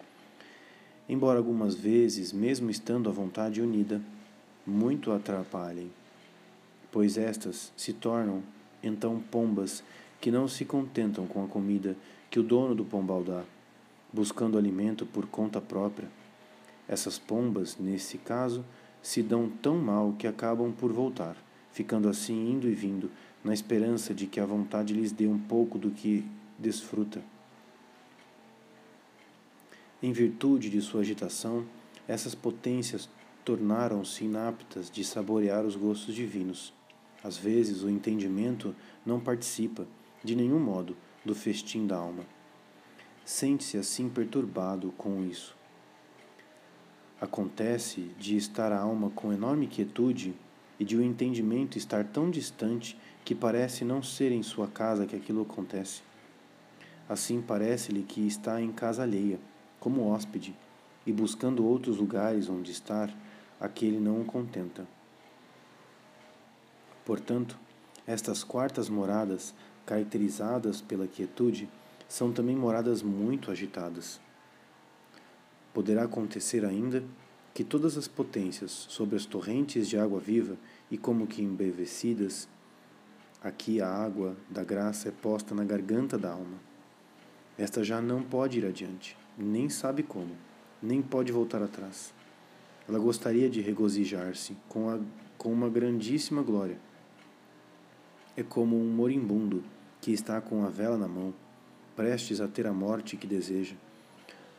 Embora 1.09 1.37
algumas 1.37 1.75
vezes, 1.75 2.31
mesmo 2.31 2.69
estando 2.69 3.09
a 3.09 3.11
vontade 3.11 3.61
unida, 3.61 4.01
muito 4.65 5.11
atrapalhem, 5.11 5.91
pois 6.91 7.17
estas 7.17 7.73
se 7.75 7.91
tornam 7.91 8.41
então 8.81 9.21
pombas 9.29 9.83
que 10.21 10.31
não 10.31 10.47
se 10.47 10.63
contentam 10.63 11.27
com 11.27 11.43
a 11.43 11.47
comida 11.47 11.95
que 12.31 12.39
o 12.39 12.43
dono 12.43 12.73
do 12.73 12.85
pombal 12.85 13.21
dá, 13.21 13.43
buscando 14.13 14.57
alimento 14.57 15.05
por 15.05 15.25
conta 15.27 15.59
própria. 15.59 16.07
Essas 16.87 17.19
pombas, 17.19 17.77
nesse 17.77 18.17
caso, 18.17 18.63
se 19.05 19.21
dão 19.21 19.47
tão 19.47 19.77
mal 19.77 20.15
que 20.17 20.25
acabam 20.25 20.71
por 20.71 20.91
voltar, 20.91 21.37
ficando 21.71 22.09
assim 22.09 22.49
indo 22.49 22.67
e 22.67 22.73
vindo, 22.73 23.11
na 23.43 23.53
esperança 23.53 24.15
de 24.15 24.25
que 24.25 24.39
a 24.39 24.45
vontade 24.47 24.95
lhes 24.95 25.11
dê 25.11 25.27
um 25.27 25.37
pouco 25.37 25.77
do 25.77 25.91
que 25.91 26.25
desfruta. 26.57 27.23
Em 30.01 30.11
virtude 30.11 30.71
de 30.71 30.81
sua 30.81 31.01
agitação, 31.01 31.67
essas 32.07 32.33
potências 32.33 33.07
tornaram-se 33.45 34.23
inaptas 34.23 34.89
de 34.89 35.03
saborear 35.03 35.67
os 35.67 35.75
gostos 35.75 36.15
divinos. 36.15 36.73
Às 37.23 37.37
vezes, 37.37 37.83
o 37.83 37.89
entendimento 37.91 38.75
não 39.05 39.19
participa, 39.19 39.85
de 40.23 40.35
nenhum 40.35 40.59
modo, 40.59 40.97
do 41.23 41.35
festim 41.35 41.85
da 41.85 41.95
alma. 41.95 42.23
Sente-se 43.23 43.77
assim 43.77 44.09
perturbado 44.09 44.91
com 44.97 45.23
isso. 45.23 45.55
Acontece 47.25 48.11
de 48.19 48.37
estar 48.37 48.71
a 48.71 48.79
alma 48.79 49.09
com 49.09 49.33
enorme 49.33 49.65
quietude 49.65 50.35
e 50.79 50.85
de 50.85 50.95
o 50.95 51.01
entendimento 51.01 51.75
estar 51.75 52.05
tão 52.05 52.29
distante 52.29 52.95
que 53.25 53.33
parece 53.33 53.83
não 53.83 54.03
ser 54.03 54.31
em 54.31 54.43
sua 54.43 54.67
casa 54.67 55.07
que 55.07 55.15
aquilo 55.15 55.41
acontece. 55.41 56.03
Assim 57.09 57.41
parece-lhe 57.41 58.03
que 58.03 58.27
está 58.27 58.61
em 58.61 58.71
casa 58.71 59.01
alheia, 59.01 59.39
como 59.79 60.07
hóspede, 60.07 60.55
e 61.03 61.11
buscando 61.11 61.65
outros 61.65 61.97
lugares 61.97 62.47
onde 62.47 62.69
estar, 62.69 63.11
aquele 63.59 63.99
não 63.99 64.21
o 64.21 64.25
contenta. 64.25 64.85
Portanto, 67.03 67.57
estas 68.05 68.43
quartas 68.43 68.87
moradas, 68.87 69.51
caracterizadas 69.83 70.79
pela 70.79 71.07
quietude, 71.07 71.67
são 72.07 72.31
também 72.31 72.55
moradas 72.55 73.01
muito 73.01 73.49
agitadas. 73.49 74.23
Poderá 75.75 76.05
acontecer 76.05 76.65
ainda 76.65 77.03
que 77.53 77.63
todas 77.63 77.97
as 77.97 78.07
potências 78.07 78.71
sobre 78.71 79.15
as 79.15 79.27
torrentes 79.27 79.87
de 79.87 79.95
água 79.95 80.19
viva 80.19 80.57
e 80.89 80.97
como 80.97 81.27
que 81.27 81.43
embevecidas 81.43 82.47
Aqui 83.45 83.79
a 83.79 83.87
água 83.87 84.35
da 84.49 84.63
graça 84.63 85.07
é 85.07 85.11
posta 85.11 85.53
na 85.53 85.63
garganta 85.63 86.17
da 86.17 86.31
alma. 86.31 86.57
Esta 87.59 87.83
já 87.83 88.01
não 88.01 88.23
pode 88.23 88.57
ir 88.57 88.65
adiante, 88.65 89.15
nem 89.37 89.69
sabe 89.69 90.01
como, 90.01 90.35
nem 90.81 90.99
pode 90.99 91.31
voltar 91.31 91.61
atrás. 91.61 92.11
Ela 92.89 92.97
gostaria 92.97 93.47
de 93.47 93.61
regozijar-se 93.61 94.57
com, 94.67 94.89
a, 94.89 94.97
com 95.37 95.53
uma 95.53 95.69
grandíssima 95.69 96.41
glória. 96.41 96.79
É 98.35 98.41
como 98.41 98.81
um 98.81 98.89
moribundo 98.89 99.63
que 100.01 100.11
está 100.11 100.41
com 100.41 100.65
a 100.65 100.69
vela 100.69 100.97
na 100.97 101.07
mão, 101.07 101.31
prestes 101.95 102.41
a 102.41 102.47
ter 102.47 102.65
a 102.65 102.73
morte 102.73 103.15
que 103.15 103.27
deseja, 103.27 103.75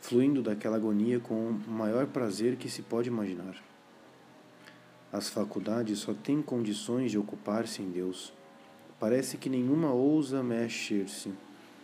fluindo 0.01 0.41
daquela 0.41 0.77
agonia 0.77 1.19
com 1.19 1.49
o 1.49 1.69
maior 1.69 2.07
prazer 2.07 2.55
que 2.55 2.69
se 2.69 2.81
pode 2.81 3.09
imaginar. 3.09 3.55
As 5.11 5.29
faculdades 5.29 5.99
só 5.99 6.13
têm 6.13 6.41
condições 6.41 7.11
de 7.11 7.17
ocupar-se 7.17 7.81
em 7.81 7.89
Deus 7.89 8.33
Parece 8.99 9.37
que 9.37 9.47
nenhuma 9.47 9.93
ousa 9.93 10.41
mexer-se, 10.41 11.31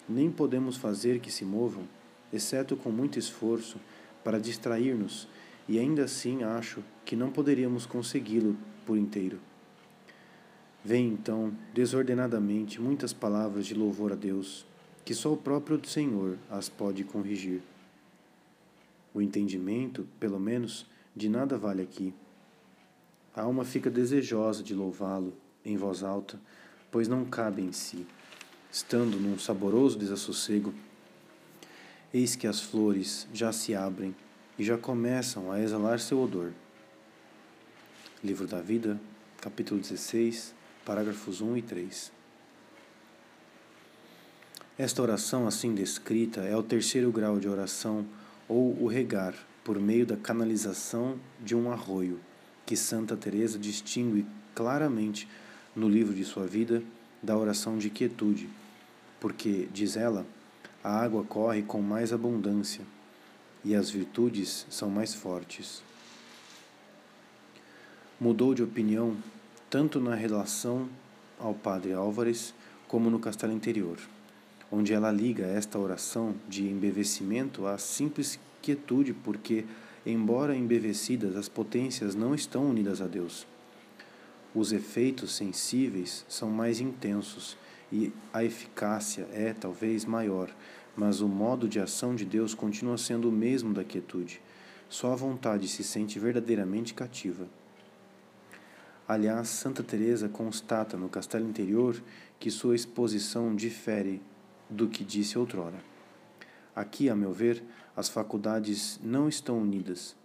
nem 0.10 0.32
podemos 0.32 0.78
fazer 0.78 1.20
que 1.20 1.32
se 1.32 1.46
movam, 1.46 1.84
exceto 2.32 2.76
com 2.76 2.90
muito 2.90 3.20
esforço, 3.20 3.78
para 4.24 4.40
distrair-nos, 4.40 5.28
e 5.70 5.78
ainda 5.78 6.06
assim 6.06 6.44
acho 6.44 6.84
que 7.06 7.16
não 7.16 7.30
poderíamos 7.30 7.86
consegui-lo 7.86 8.58
por 8.84 8.98
inteiro. 8.98 9.40
Vêm 10.84 11.08
então, 11.10 11.54
desordenadamente, 11.72 12.82
muitas 12.82 13.14
palavras 13.14 13.68
de 13.68 13.76
louvor 13.76 14.12
a 14.12 14.16
Deus, 14.16 14.66
que 15.06 15.14
só 15.14 15.32
o 15.32 15.38
próprio 15.38 15.80
Senhor 15.88 16.38
as 16.50 16.68
pode 16.68 17.04
corrigir. 17.04 17.62
O 19.14 19.22
entendimento, 19.22 20.08
pelo 20.20 20.40
menos, 20.40 20.86
de 21.16 21.30
nada 21.30 21.58
vale 21.58 21.82
aqui. 21.82 22.14
A 23.36 23.42
alma 23.42 23.64
fica 23.64 23.90
desejosa 23.90 24.64
de 24.64 24.74
louvá-lo 24.74 25.34
em 25.64 25.78
voz 25.78 26.04
alta, 26.04 26.40
pois 26.92 27.08
não 27.08 27.26
cabe 27.26 27.62
em 27.62 27.72
si. 27.72 28.06
Estando 28.72 29.20
num 29.20 29.38
saboroso 29.38 29.98
desassossego, 29.98 30.74
eis 32.14 32.36
que 32.36 32.48
as 32.48 32.62
flores 32.62 33.28
já 33.34 33.52
se 33.52 33.76
abrem 33.76 34.16
e 34.58 34.64
já 34.64 34.78
começam 34.78 35.52
a 35.52 35.62
exalar 35.62 36.00
seu 36.00 36.22
odor. 36.22 36.52
Livro 38.24 38.48
da 38.48 38.62
Vida, 38.62 39.00
capítulo 39.42 39.80
16, 39.80 40.54
parágrafos 40.86 41.42
1 41.42 41.58
e 41.58 41.62
3. 41.62 42.12
Esta 44.78 45.02
oração 45.02 45.46
assim 45.46 45.74
descrita 45.74 46.42
é 46.42 46.56
o 46.56 46.64
terceiro 46.64 47.12
grau 47.12 47.40
de 47.40 47.48
oração 47.48 48.06
ou 48.48 48.82
o 48.82 48.88
regar 48.88 49.34
por 49.64 49.80
meio 49.80 50.06
da 50.06 50.18
canalização 50.18 51.18
de 51.40 51.56
um 51.56 51.72
arroio, 51.72 52.20
que 52.66 52.76
Santa 52.76 53.16
Teresa 53.16 53.58
distingue 53.58 54.26
claramente 54.54 55.28
no 55.76 55.90
livro 55.90 56.14
de 56.14 56.24
sua 56.24 56.46
vida 56.46 56.84
da 57.22 57.38
oração 57.38 57.78
de 57.78 57.90
quietude, 57.90 58.50
porque, 59.20 59.68
diz 59.74 59.96
ela, 59.96 60.26
a 60.84 61.00
água 61.00 61.24
corre 61.24 61.62
com 61.62 61.82
mais 61.82 62.12
abundância 62.12 62.82
e 63.64 63.74
as 63.74 63.90
virtudes 63.90 64.68
são 64.70 64.90
mais 64.90 65.14
fortes. 65.14 65.82
Mudou 68.20 68.54
de 68.54 68.62
opinião 68.62 69.16
tanto 69.70 70.00
na 70.00 70.14
relação 70.14 70.90
ao 71.40 71.54
padre 71.54 71.94
Álvares 71.94 72.54
como 72.88 73.10
no 73.10 73.20
castelo 73.20 73.54
interior, 73.54 73.98
onde 74.74 74.94
ela 74.94 75.12
liga 75.12 75.46
esta 75.46 75.78
oração 75.78 76.36
de 76.50 76.68
embevecimento 76.68 77.68
à 77.68 77.78
simples 77.78 78.40
quietude, 78.62 79.14
porque, 79.14 79.66
embora 80.06 80.56
embevecidas, 80.56 81.36
as 81.36 81.48
potências 81.48 82.16
não 82.16 82.34
estão 82.34 82.70
unidas 82.70 83.02
a 83.02 83.08
Deus 83.08 83.46
os 84.56 84.72
efeitos 84.72 85.36
sensíveis 85.36 86.26
são 86.30 86.50
mais 86.50 86.80
intensos 86.80 87.58
e 87.92 88.14
a 88.32 88.44
eficácia 88.44 89.28
é 89.32 89.54
talvez 89.54 90.06
maior, 90.06 90.50
mas 90.96 91.22
o 91.22 91.28
modo 91.28 91.68
de 91.68 91.80
ação 91.80 92.16
de 92.16 92.24
Deus 92.24 92.54
continua 92.54 92.98
sendo 92.98 93.30
o 93.30 93.32
mesmo 93.32 93.74
da 93.74 93.84
quietude. 93.84 94.42
Só 94.88 95.12
a 95.12 95.16
vontade 95.16 95.68
se 95.68 95.84
sente 95.84 96.20
verdadeiramente 96.20 96.94
cativa. 96.94 97.48
Aliás, 99.08 99.50
Santa 99.50 99.84
Teresa 99.84 100.30
constata 100.30 100.96
no 100.98 101.10
castelo 101.10 101.48
interior 101.48 102.02
que 102.40 102.52
sua 102.52 102.76
exposição 102.76 103.56
difere 103.56 104.22
do 104.70 104.88
que 104.88 105.04
disse 105.04 105.38
outrora. 105.38 105.78
Aqui, 106.76 107.10
a 107.10 107.16
meu 107.16 107.32
ver, 107.32 107.64
as 107.96 108.10
faculdades 108.10 109.00
não 109.04 109.30
estão 109.30 109.60
unidas. 109.60 110.16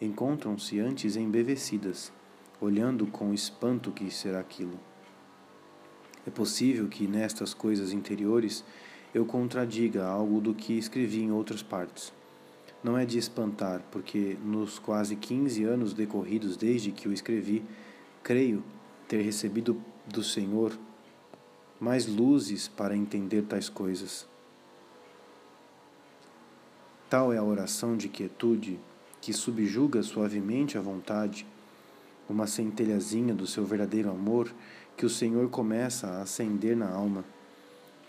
Encontram-se 0.00 0.80
antes 0.80 1.16
embevecidas 1.16 2.12
olhando 2.60 3.06
com 3.06 3.32
espanto 3.32 3.90
que 3.90 4.10
será 4.10 4.40
aquilo. 4.40 4.78
É 6.26 6.30
possível 6.30 6.88
que 6.88 7.06
nestas 7.06 7.54
coisas 7.54 7.92
interiores 7.92 8.62
eu 9.14 9.24
contradiga 9.24 10.06
algo 10.06 10.40
do 10.40 10.54
que 10.54 10.74
escrevi 10.74 11.22
em 11.22 11.32
outras 11.32 11.62
partes. 11.62 12.12
Não 12.84 12.96
é 12.96 13.04
de 13.04 13.18
espantar, 13.18 13.82
porque 13.90 14.36
nos 14.44 14.78
quase 14.78 15.16
15 15.16 15.64
anos 15.64 15.92
decorridos 15.94 16.56
desde 16.56 16.92
que 16.92 17.08
o 17.08 17.12
escrevi, 17.12 17.64
creio 18.22 18.62
ter 19.08 19.22
recebido 19.22 19.82
do 20.06 20.22
Senhor 20.22 20.72
mais 21.80 22.06
luzes 22.06 22.68
para 22.68 22.96
entender 22.96 23.42
tais 23.42 23.68
coisas. 23.68 24.28
Tal 27.08 27.32
é 27.32 27.38
a 27.38 27.42
oração 27.42 27.96
de 27.96 28.08
quietude 28.08 28.78
que 29.20 29.32
subjuga 29.32 30.02
suavemente 30.02 30.78
a 30.78 30.80
vontade 30.80 31.46
uma 32.28 32.46
centelhazinha 32.46 33.34
do 33.34 33.46
seu 33.46 33.64
verdadeiro 33.64 34.08
amor 34.08 34.54
que 34.96 35.04
o 35.04 35.10
Senhor 35.10 35.48
começa 35.50 36.06
a 36.06 36.22
acender 36.22 36.76
na 36.76 36.88
alma, 36.88 37.24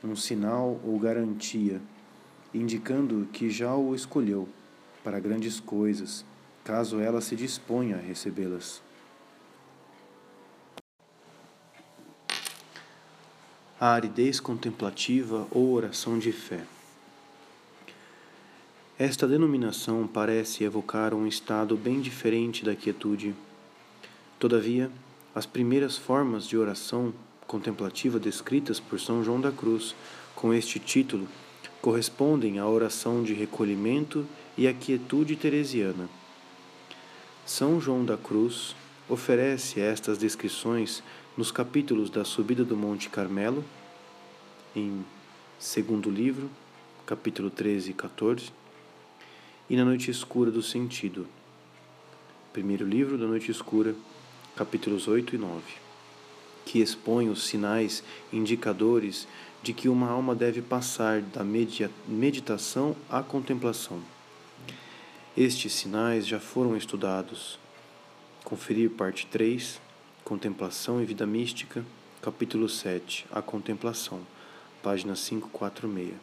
um 0.04 0.16
sinal 0.16 0.80
ou 0.86 1.00
garantia, 1.00 1.82
indicando 2.54 3.28
que 3.34 3.50
já 3.50 3.74
o 3.74 3.96
escolheu 3.96 4.48
para 5.04 5.20
grandes 5.20 5.60
coisas 5.60 6.24
caso 6.64 7.00
ela 7.00 7.22
se 7.22 7.36
disponha 7.36 7.96
a 7.96 8.00
recebê-las. 8.00 8.84
A 13.84 13.94
aridez 13.94 14.40
contemplativa 14.40 15.48
ou 15.50 15.74
oração 15.74 16.20
de 16.20 16.32
fé. 16.32 16.66
Esta 18.96 19.28
denominação 19.28 20.08
parece 20.08 20.64
evocar 20.64 21.16
um 21.16 21.26
estado 21.26 21.76
bem 21.76 22.00
diferente 22.00 22.64
da 22.64 22.76
quietude. 22.76 23.34
Todavia, 24.38 24.92
as 25.34 25.48
primeiras 25.48 25.98
formas 25.98 26.46
de 26.46 26.56
oração 26.56 27.12
contemplativa 27.48 28.20
descritas 28.20 28.80
por 28.80 29.00
São 29.00 29.24
João 29.24 29.42
da 29.42 29.52
Cruz 29.52 29.96
com 30.36 30.54
este 30.54 30.78
título 30.78 31.28
correspondem 31.82 32.60
à 32.60 32.68
oração 32.68 33.24
de 33.24 33.34
recolhimento 33.34 34.28
e 34.56 34.68
à 34.68 34.74
quietude 34.76 35.36
teresiana. 35.36 36.08
São 37.48 37.82
João 37.82 38.06
da 38.06 38.16
Cruz 38.16 38.76
oferece 39.10 39.82
estas 39.82 40.20
descrições 40.20 41.02
nos 41.38 41.50
capítulos 41.50 42.10
da 42.10 42.26
subida 42.26 42.66
do 42.66 42.76
Monte 42.76 43.10
Carmelo, 43.10 43.64
em 44.76 45.06
segundo 45.58 46.10
livro, 46.10 46.50
capítulo 47.06 47.50
13 47.50 47.92
e 47.92 47.94
14, 47.94 48.52
e 49.70 49.78
na 49.78 49.86
Noite 49.86 50.12
Escura 50.12 50.52
do 50.52 50.62
Sentido, 50.62 51.26
primeiro 52.52 52.86
livro 52.86 53.18
da 53.18 53.26
Noite 53.26 53.50
Escura, 53.50 53.96
capítulos 54.58 55.08
8 55.08 55.36
e 55.36 55.38
9, 55.38 55.62
que 56.66 56.80
expõe 56.80 57.30
os 57.30 57.44
sinais 57.44 58.04
indicadores 58.34 59.26
de 59.64 59.72
que 59.72 59.88
uma 59.88 60.10
alma 60.10 60.36
deve 60.36 60.62
passar 60.62 61.22
da 61.22 61.46
meditação 62.08 62.94
à 63.10 63.24
contemplação. 63.24 64.02
Estes 65.38 65.72
sinais 65.72 66.28
já 66.28 66.42
foram 66.42 66.76
estudados. 66.76 67.58
Conferir 68.44 68.90
parte 68.90 69.26
3, 69.28 69.80
Contemplação 70.32 71.02
e 71.02 71.06
Vida 71.06 71.26
Mística, 71.26 71.84
capítulo 72.22 72.70
7, 72.70 73.28
A 73.34 73.42
Contemplação, 73.42 74.22
página 74.82 75.14
546. 75.14 76.14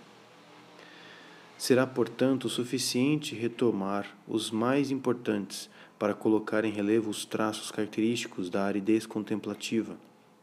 Será, 1.58 1.86
portanto, 1.86 2.48
suficiente 2.48 3.34
retomar 3.34 4.16
os 4.26 4.50
mais 4.50 4.90
importantes 4.90 5.68
para 5.98 6.14
colocar 6.14 6.64
em 6.64 6.72
relevo 6.72 7.10
os 7.10 7.26
traços 7.26 7.70
característicos 7.70 8.48
da 8.48 8.64
aridez 8.64 9.04
contemplativa, 9.04 9.94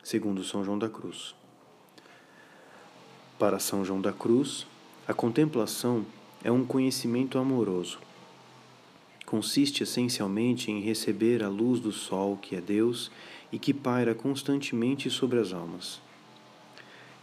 segundo 0.03 0.43
São 0.43 0.63
João 0.63 0.77
da 0.77 0.87
Cruz. 0.87 1.33
Para 3.39 3.57
São 3.57 3.83
João 3.83 3.99
da 3.99 4.13
Cruz, 4.13 4.67
a 5.07 5.13
contemplação 5.15 6.05
é 6.43 6.51
um 6.51 6.63
conhecimento 6.63 7.39
amoroso 7.39 7.97
consiste 9.25 9.83
essencialmente 9.83 10.71
em 10.71 10.79
receber 10.79 11.43
a 11.43 11.49
luz 11.49 11.79
do 11.79 11.91
sol, 11.91 12.37
que 12.37 12.55
é 12.55 12.61
Deus, 12.61 13.11
e 13.51 13.57
que 13.57 13.73
paira 13.73 14.13
constantemente 14.13 15.09
sobre 15.09 15.39
as 15.39 15.51
almas. 15.51 15.99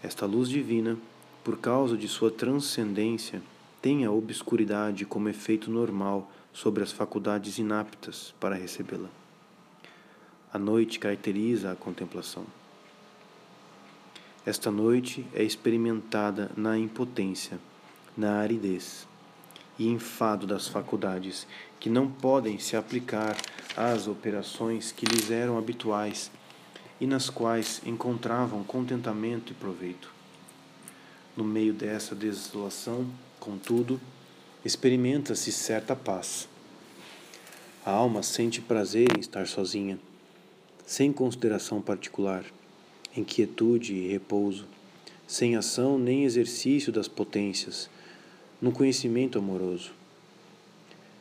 Esta 0.02 0.26
luz 0.26 0.48
divina, 0.48 0.98
por 1.44 1.58
causa 1.58 1.96
de 1.96 2.08
sua 2.08 2.30
transcendência, 2.30 3.42
tem 3.80 4.04
a 4.04 4.10
obscuridade 4.10 5.04
como 5.04 5.28
efeito 5.28 5.70
normal 5.70 6.30
sobre 6.52 6.82
as 6.82 6.92
faculdades 6.92 7.58
inaptas 7.58 8.34
para 8.38 8.54
recebê-la. 8.54 9.08
A 10.52 10.58
noite 10.58 10.98
caracteriza 10.98 11.72
a 11.72 11.76
contemplação. 11.76 12.44
Esta 14.44 14.70
noite 14.70 15.24
é 15.32 15.42
experimentada 15.42 16.50
na 16.56 16.76
impotência, 16.76 17.58
na 18.16 18.38
aridez 18.38 19.06
e 19.78 19.88
enfado 19.88 20.46
das 20.46 20.68
faculdades, 20.68 21.46
que 21.80 21.90
não 21.90 22.08
podem 22.08 22.58
se 22.58 22.76
aplicar 22.76 23.36
às 23.76 24.06
operações 24.06 24.92
que 24.92 25.06
lhes 25.06 25.30
eram 25.30 25.58
habituais 25.58 26.30
e 27.00 27.06
nas 27.06 27.28
quais 27.28 27.80
encontravam 27.84 28.62
contentamento 28.62 29.52
e 29.52 29.54
proveito. 29.54 30.12
No 31.36 31.42
meio 31.42 31.72
dessa 31.72 32.14
desolação, 32.14 33.06
contudo, 33.40 34.00
experimenta-se 34.64 35.50
certa 35.50 35.96
paz. 35.96 36.48
A 37.84 37.90
alma 37.90 38.22
sente 38.22 38.60
prazer 38.60 39.08
em 39.16 39.20
estar 39.20 39.48
sozinha, 39.48 39.98
sem 40.86 41.12
consideração 41.12 41.80
particular, 41.80 42.44
em 43.16 43.24
quietude 43.24 43.94
e 43.94 44.08
repouso, 44.08 44.66
sem 45.26 45.56
ação 45.56 45.98
nem 45.98 46.24
exercício 46.24 46.92
das 46.92 47.08
potências 47.08 47.90
no 48.62 48.70
conhecimento 48.70 49.40
amoroso. 49.40 49.90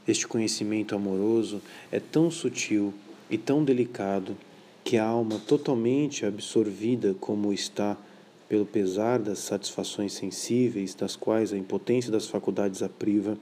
Este 0.08 0.28
conhecimento 0.28 0.96
amoroso 0.96 1.60
é 1.92 2.00
tão 2.00 2.30
sutil 2.30 2.94
e 3.32 3.38
tão 3.38 3.64
delicado 3.64 4.38
que 4.84 4.96
a 4.98 5.04
alma 5.04 5.40
totalmente 5.40 6.24
absorvida 6.24 7.16
como 7.20 7.52
está 7.52 7.98
pelo 8.48 8.66
pesar 8.66 9.18
das 9.18 9.40
satisfações 9.40 10.14
sensíveis 10.14 10.94
das 10.94 11.16
quais 11.16 11.52
a 11.52 11.58
impotência 11.58 12.12
das 12.12 12.28
faculdades 12.28 12.84
a 12.84 12.90
priva, 12.90 13.38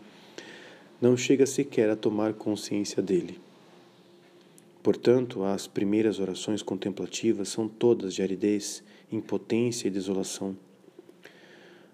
não 1.02 1.18
chega 1.18 1.46
sequer 1.46 1.90
a 1.90 1.96
tomar 1.96 2.34
consciência 2.34 3.02
dele. 3.02 3.40
Portanto, 4.84 5.44
as 5.44 5.68
primeiras 5.68 6.20
orações 6.20 6.62
contemplativas 6.62 7.50
são 7.50 7.68
todas 7.68 8.14
de 8.14 8.22
aridez, 8.22 8.84
impotência 9.12 9.88
e 9.88 9.92
desolação. 9.92 10.56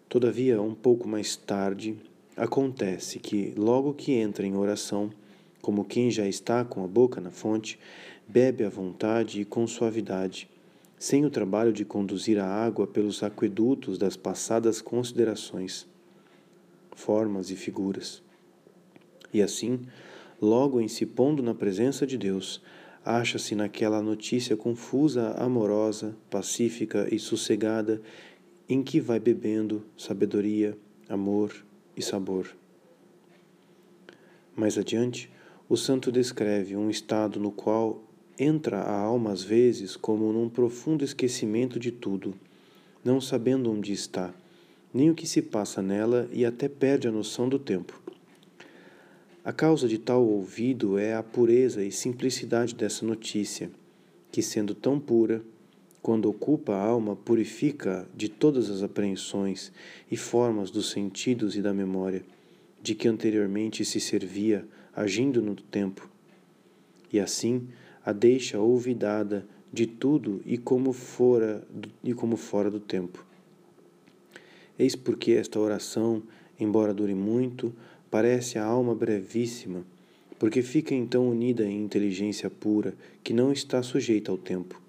Todavia, 0.08 0.62
um 0.62 0.76
pouco 0.76 1.08
mais 1.08 1.36
tarde, 1.36 1.98
acontece 2.38 3.20
que, 3.20 3.54
logo 3.58 3.94
que 3.94 4.14
entra 4.14 4.46
em 4.46 4.56
oração, 4.56 5.12
como 5.62 5.84
quem 5.84 6.12
já 6.12 6.28
está 6.28 6.64
com 6.64 6.84
a 6.84 6.88
boca 6.88 7.20
na 7.20 7.32
fonte, 7.32 7.80
bebe 8.28 8.64
à 8.64 8.70
vontade 8.70 9.42
e 9.42 9.46
com 9.46 9.66
suavidade, 9.66 10.48
sem 10.98 11.26
o 11.26 11.30
trabalho 11.30 11.74
de 11.74 11.84
conduzir 11.84 12.40
a 12.40 12.46
água 12.46 12.86
pelos 12.86 13.24
aquedutos 13.24 13.98
das 13.98 14.16
passadas 14.16 14.80
considerações, 14.80 15.88
formas 16.96 17.50
e 17.50 17.56
figuras. 17.56 18.22
E 19.34 19.42
assim, 19.42 19.82
logo 20.40 20.80
em 20.80 20.88
se 20.88 21.06
pondo 21.06 21.42
na 21.42 21.54
presença 21.54 22.06
de 22.06 22.18
Deus, 22.18 22.62
acha-se 23.04 23.56
naquela 23.56 24.02
notícia 24.02 24.56
confusa, 24.56 25.32
amorosa, 25.32 26.16
pacífica 26.30 27.08
e 27.12 27.20
sossegada 27.20 28.02
em 28.68 28.82
que 28.82 29.00
vai 29.00 29.20
bebendo 29.20 29.84
sabedoria, 29.96 30.78
amor 31.08 31.54
e 31.96 32.02
sabor. 32.02 32.48
Mais 34.56 34.78
adiante, 34.78 35.32
o 35.70 35.78
santo 35.78 36.12
descreve 36.12 36.76
um 36.76 36.90
estado 36.90 37.40
no 37.40 37.52
qual 37.52 38.04
entra 38.40 38.80
a 38.80 39.00
alma 39.00 39.32
às 39.32 39.44
vezes 39.44 39.96
como 39.96 40.32
num 40.34 40.50
profundo 40.50 41.04
esquecimento 41.04 41.80
de 41.80 41.92
tudo, 41.92 42.34
não 43.04 43.22
sabendo 43.22 43.72
onde 43.72 43.94
está, 43.94 44.34
nem 44.94 45.10
o 45.10 45.16
que 45.16 45.28
se 45.28 45.42
passa 45.42 45.82
nela 45.82 46.28
e 46.32 46.46
até 46.46 46.68
perde 46.68 47.08
a 47.08 47.12
noção 47.12 47.48
do 47.48 47.60
tempo. 47.60 48.02
A 49.44 49.54
causa 49.54 49.88
de 49.88 50.00
tal 50.00 50.26
ouvido 50.26 50.98
é 50.98 51.14
a 51.14 51.22
pureza 51.22 51.84
e 51.84 51.92
simplicidade 51.92 52.74
dessa 52.74 53.06
notícia, 53.06 53.70
que, 54.32 54.42
sendo 54.42 54.74
tão 54.74 55.00
pura, 55.00 55.44
quando 56.06 56.30
ocupa 56.30 56.72
a 56.72 56.80
alma, 56.80 57.16
purifica 57.16 58.08
de 58.16 58.30
todas 58.30 58.70
as 58.70 58.84
apreensões 58.84 59.72
e 60.12 60.16
formas 60.16 60.70
dos 60.70 60.92
sentidos 60.92 61.56
e 61.56 61.64
da 61.64 61.74
memória, 61.74 62.24
de 62.80 62.94
que 62.94 63.08
anteriormente 63.08 63.84
se 63.84 64.00
servia, 64.00 64.68
agindo 64.96 65.42
no 65.42 65.56
tempo, 65.56 66.08
e 67.12 67.20
assim 67.20 67.70
a 68.06 68.14
deixa 68.14 68.60
olvidada 68.60 69.48
de 69.74 69.88
tudo 69.88 70.44
e 70.46 70.60
como 70.60 70.94
fora 70.94 71.68
e 72.04 72.14
como 72.14 72.38
fora 72.38 72.70
do 72.70 72.80
tempo. 72.80 73.26
Eis 74.78 74.96
porque 74.96 75.32
esta 75.32 75.60
oração, 75.60 76.22
embora 76.60 76.94
dure 76.94 77.16
muito, 77.16 77.74
parece 78.12 78.60
a 78.60 78.64
alma 78.64 78.94
brevíssima, 78.94 79.84
porque 80.38 80.62
fica 80.62 80.94
então 80.94 81.28
unida 81.28 81.66
em 81.66 81.84
inteligência 81.84 82.48
pura, 82.48 82.94
que 83.24 83.34
não 83.34 83.52
está 83.52 83.82
sujeita 83.82 84.30
ao 84.30 84.38
tempo. 84.38 84.85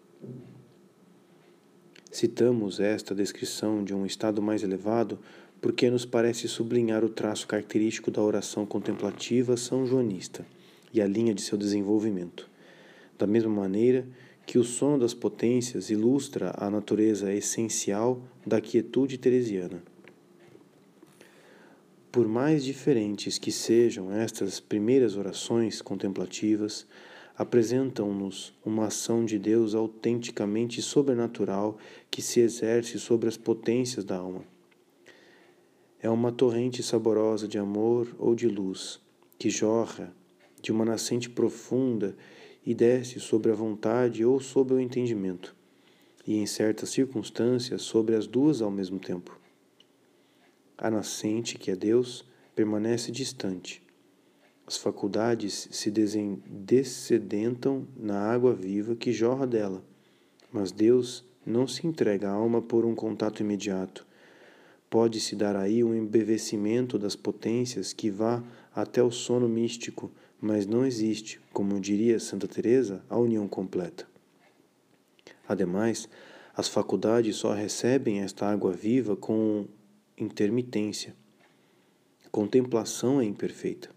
Citamos 2.17 2.81
esta 2.81 3.14
descrição 3.14 3.85
de 3.85 3.95
um 3.95 4.07
estado 4.07 4.41
mais 4.41 4.62
elevado 4.62 5.19
porque 5.61 5.91
nos 5.91 6.07
parece 6.07 6.49
sublinhar 6.49 7.05
o 7.05 7.11
traço 7.11 7.47
característico 7.47 8.11
da 8.11 8.23
oração 8.23 8.64
contemplativa 8.64 9.55
são 9.55 9.85
joanista 9.85 10.47
e 10.95 11.03
a 11.03 11.07
linha 11.07 11.35
de 11.35 11.43
seu 11.43 11.59
desenvolvimento. 11.59 12.49
Da 13.19 13.27
mesma 13.27 13.51
maneira 13.51 14.07
que 14.47 14.57
o 14.59 14.64
sono 14.64 15.01
das 15.01 15.12
potências 15.12 15.91
ilustra 15.91 16.55
a 16.57 16.71
natureza 16.71 17.31
essencial 17.35 18.23
da 18.47 18.62
quietude 18.62 19.19
teresiana. 19.19 19.83
Por 22.11 22.27
mais 22.27 22.64
diferentes 22.64 23.37
que 23.37 23.53
sejam 23.53 24.11
estas 24.11 24.59
primeiras 24.59 25.19
orações 25.19 25.83
contemplativas, 25.83 26.87
apresentam-nos 27.37 28.55
uma 28.64 28.87
ação 28.87 29.24
de 29.24 29.39
Deus 29.39 29.74
autenticamente 29.74 30.80
sobrenatural 30.80 31.76
que 32.11 32.22
se 32.22 32.41
exerce 32.41 32.99
sobre 32.99 33.28
as 33.28 33.37
potências 33.37 34.05
da 34.05 34.16
alma. 34.16 34.43
É 36.01 36.09
uma 36.09 36.32
torrente 36.32 36.82
saborosa 36.82 37.47
de 37.47 37.59
amor 37.59 38.14
ou 38.18 38.34
de 38.34 38.49
luz 38.49 39.01
que 39.39 39.51
jorra 39.51 40.14
de 40.62 40.72
uma 40.72 40.84
nascente 40.84 41.28
profunda 41.28 42.16
e 42.64 42.74
desce 42.74 43.20
sobre 43.20 43.53
a 43.53 43.55
vontade 43.55 44.24
ou 44.24 44.41
sobre 44.41 44.74
o 44.74 44.80
entendimento, 44.80 45.55
e 46.26 46.37
em 46.37 46.47
certas 46.47 46.89
circunstâncias 46.89 47.82
sobre 47.82 48.16
as 48.16 48.26
duas 48.26 48.61
ao 48.61 48.70
mesmo 48.70 48.99
tempo. 48.99 49.39
A 50.76 50.91
nascente, 50.91 51.57
que 51.57 51.70
é 51.70 51.76
Deus, 51.76 52.24
permanece 52.55 53.12
distante. 53.12 53.86
As 54.67 54.77
faculdades 54.77 55.69
se 55.71 55.93
descedentam 55.93 57.87
na 57.97 58.19
água 58.19 58.53
viva 58.53 58.97
que 58.97 59.12
jorra 59.12 59.47
dela, 59.47 59.81
mas 60.51 60.73
Deus 60.73 61.25
não 61.47 61.69
se 61.69 61.87
entrega 61.87 62.29
à 62.29 62.33
alma 62.33 62.61
por 62.61 62.85
um 62.85 62.93
contato 62.93 63.41
imediato. 63.41 64.05
Pode-se 64.91 65.37
dar 65.37 65.55
aí 65.55 65.85
um 65.85 65.95
embevecimento 65.95 66.99
das 66.99 67.14
potências 67.14 67.93
que 67.93 68.11
vá 68.11 68.43
até 68.75 69.01
o 69.01 69.12
sono 69.12 69.49
místico, 69.49 70.11
mas 70.41 70.67
não 70.67 70.85
existe, 70.85 71.41
como 71.53 71.79
diria 71.79 72.19
Santa 72.19 72.49
Teresa, 72.49 73.05
a 73.09 73.17
união 73.17 73.47
completa. 73.47 74.09
Ademais, 75.47 76.09
as 76.57 76.67
faculdades 76.67 77.37
só 77.37 77.53
recebem 77.53 78.21
esta 78.21 78.51
água 78.51 78.73
viva 78.73 79.14
com 79.14 79.69
intermitência. 80.19 81.14
A 82.25 82.29
contemplação 82.31 83.21
é 83.21 83.25
imperfeita. 83.25 83.95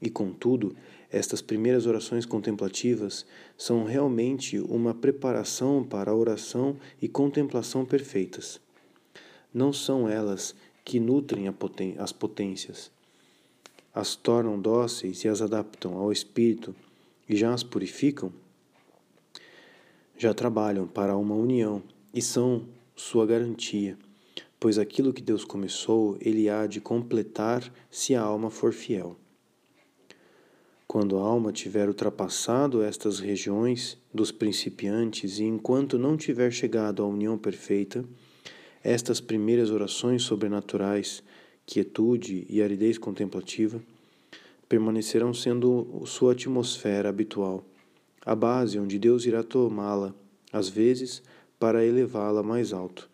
E 0.00 0.08
contudo, 0.08 0.74
estas 1.10 1.42
primeiras 1.42 1.86
orações 1.86 2.24
contemplativas 2.24 3.26
são 3.56 3.84
realmente 3.84 4.58
uma 4.58 4.94
preparação 4.94 5.84
para 5.84 6.10
a 6.10 6.14
oração 6.14 6.76
e 7.02 7.08
contemplação 7.08 7.84
perfeitas. 7.84 8.60
Não 9.52 9.72
são 9.72 10.08
elas 10.08 10.54
que 10.84 11.00
nutrem 11.00 11.46
as 11.98 12.12
potências, 12.12 12.90
as 13.94 14.14
tornam 14.14 14.60
dóceis 14.60 15.24
e 15.24 15.28
as 15.28 15.42
adaptam 15.42 15.98
ao 15.98 16.12
espírito 16.12 16.74
e 17.28 17.36
já 17.36 17.52
as 17.52 17.62
purificam? 17.62 18.32
Já 20.16 20.32
trabalham 20.32 20.86
para 20.86 21.16
uma 21.16 21.34
união 21.34 21.82
e 22.14 22.22
são 22.22 22.66
sua 22.94 23.26
garantia, 23.26 23.98
pois 24.58 24.78
aquilo 24.78 25.12
que 25.12 25.22
Deus 25.22 25.44
começou, 25.44 26.16
ele 26.20 26.48
há 26.48 26.66
de 26.66 26.80
completar 26.80 27.72
se 27.90 28.14
a 28.14 28.22
alma 28.22 28.50
for 28.50 28.72
fiel. 28.72 29.16
Quando 30.90 31.18
a 31.18 31.22
alma 31.22 31.52
tiver 31.52 31.86
ultrapassado 31.86 32.82
estas 32.82 33.20
regiões 33.20 33.96
dos 34.12 34.32
principiantes 34.32 35.38
e 35.38 35.44
enquanto 35.44 35.96
não 35.96 36.16
tiver 36.16 36.50
chegado 36.50 37.00
à 37.00 37.06
união 37.06 37.38
perfeita, 37.38 38.04
estas 38.82 39.20
primeiras 39.20 39.70
orações 39.70 40.24
sobrenaturais, 40.24 41.22
quietude 41.64 42.44
e 42.50 42.60
aridez 42.60 42.98
contemplativa, 42.98 43.80
permanecerão 44.68 45.32
sendo 45.32 46.02
sua 46.06 46.32
atmosfera 46.32 47.08
habitual, 47.08 47.64
a 48.26 48.34
base 48.34 48.76
onde 48.76 48.98
Deus 48.98 49.24
irá 49.26 49.44
tomá-la, 49.44 50.12
às 50.52 50.68
vezes, 50.68 51.22
para 51.56 51.86
elevá-la 51.86 52.42
mais 52.42 52.72
alto. 52.72 53.08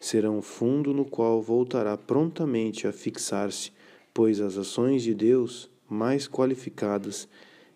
Serão 0.00 0.38
o 0.38 0.42
fundo 0.42 0.92
no 0.92 1.04
qual 1.04 1.40
voltará 1.40 1.96
prontamente 1.96 2.88
a 2.88 2.92
fixar-se, 2.92 3.70
pois 4.12 4.40
as 4.40 4.58
ações 4.58 5.04
de 5.04 5.14
Deus 5.14 5.72
mais 5.88 6.26
qualificadas, 6.26 7.28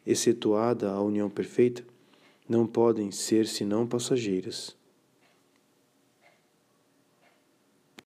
excetuada 0.06 0.90
a 0.90 1.00
união 1.02 1.28
perfeita, 1.28 1.84
não 2.48 2.66
podem 2.66 3.10
ser 3.10 3.46
senão 3.46 3.86
passageiras. 3.86 4.76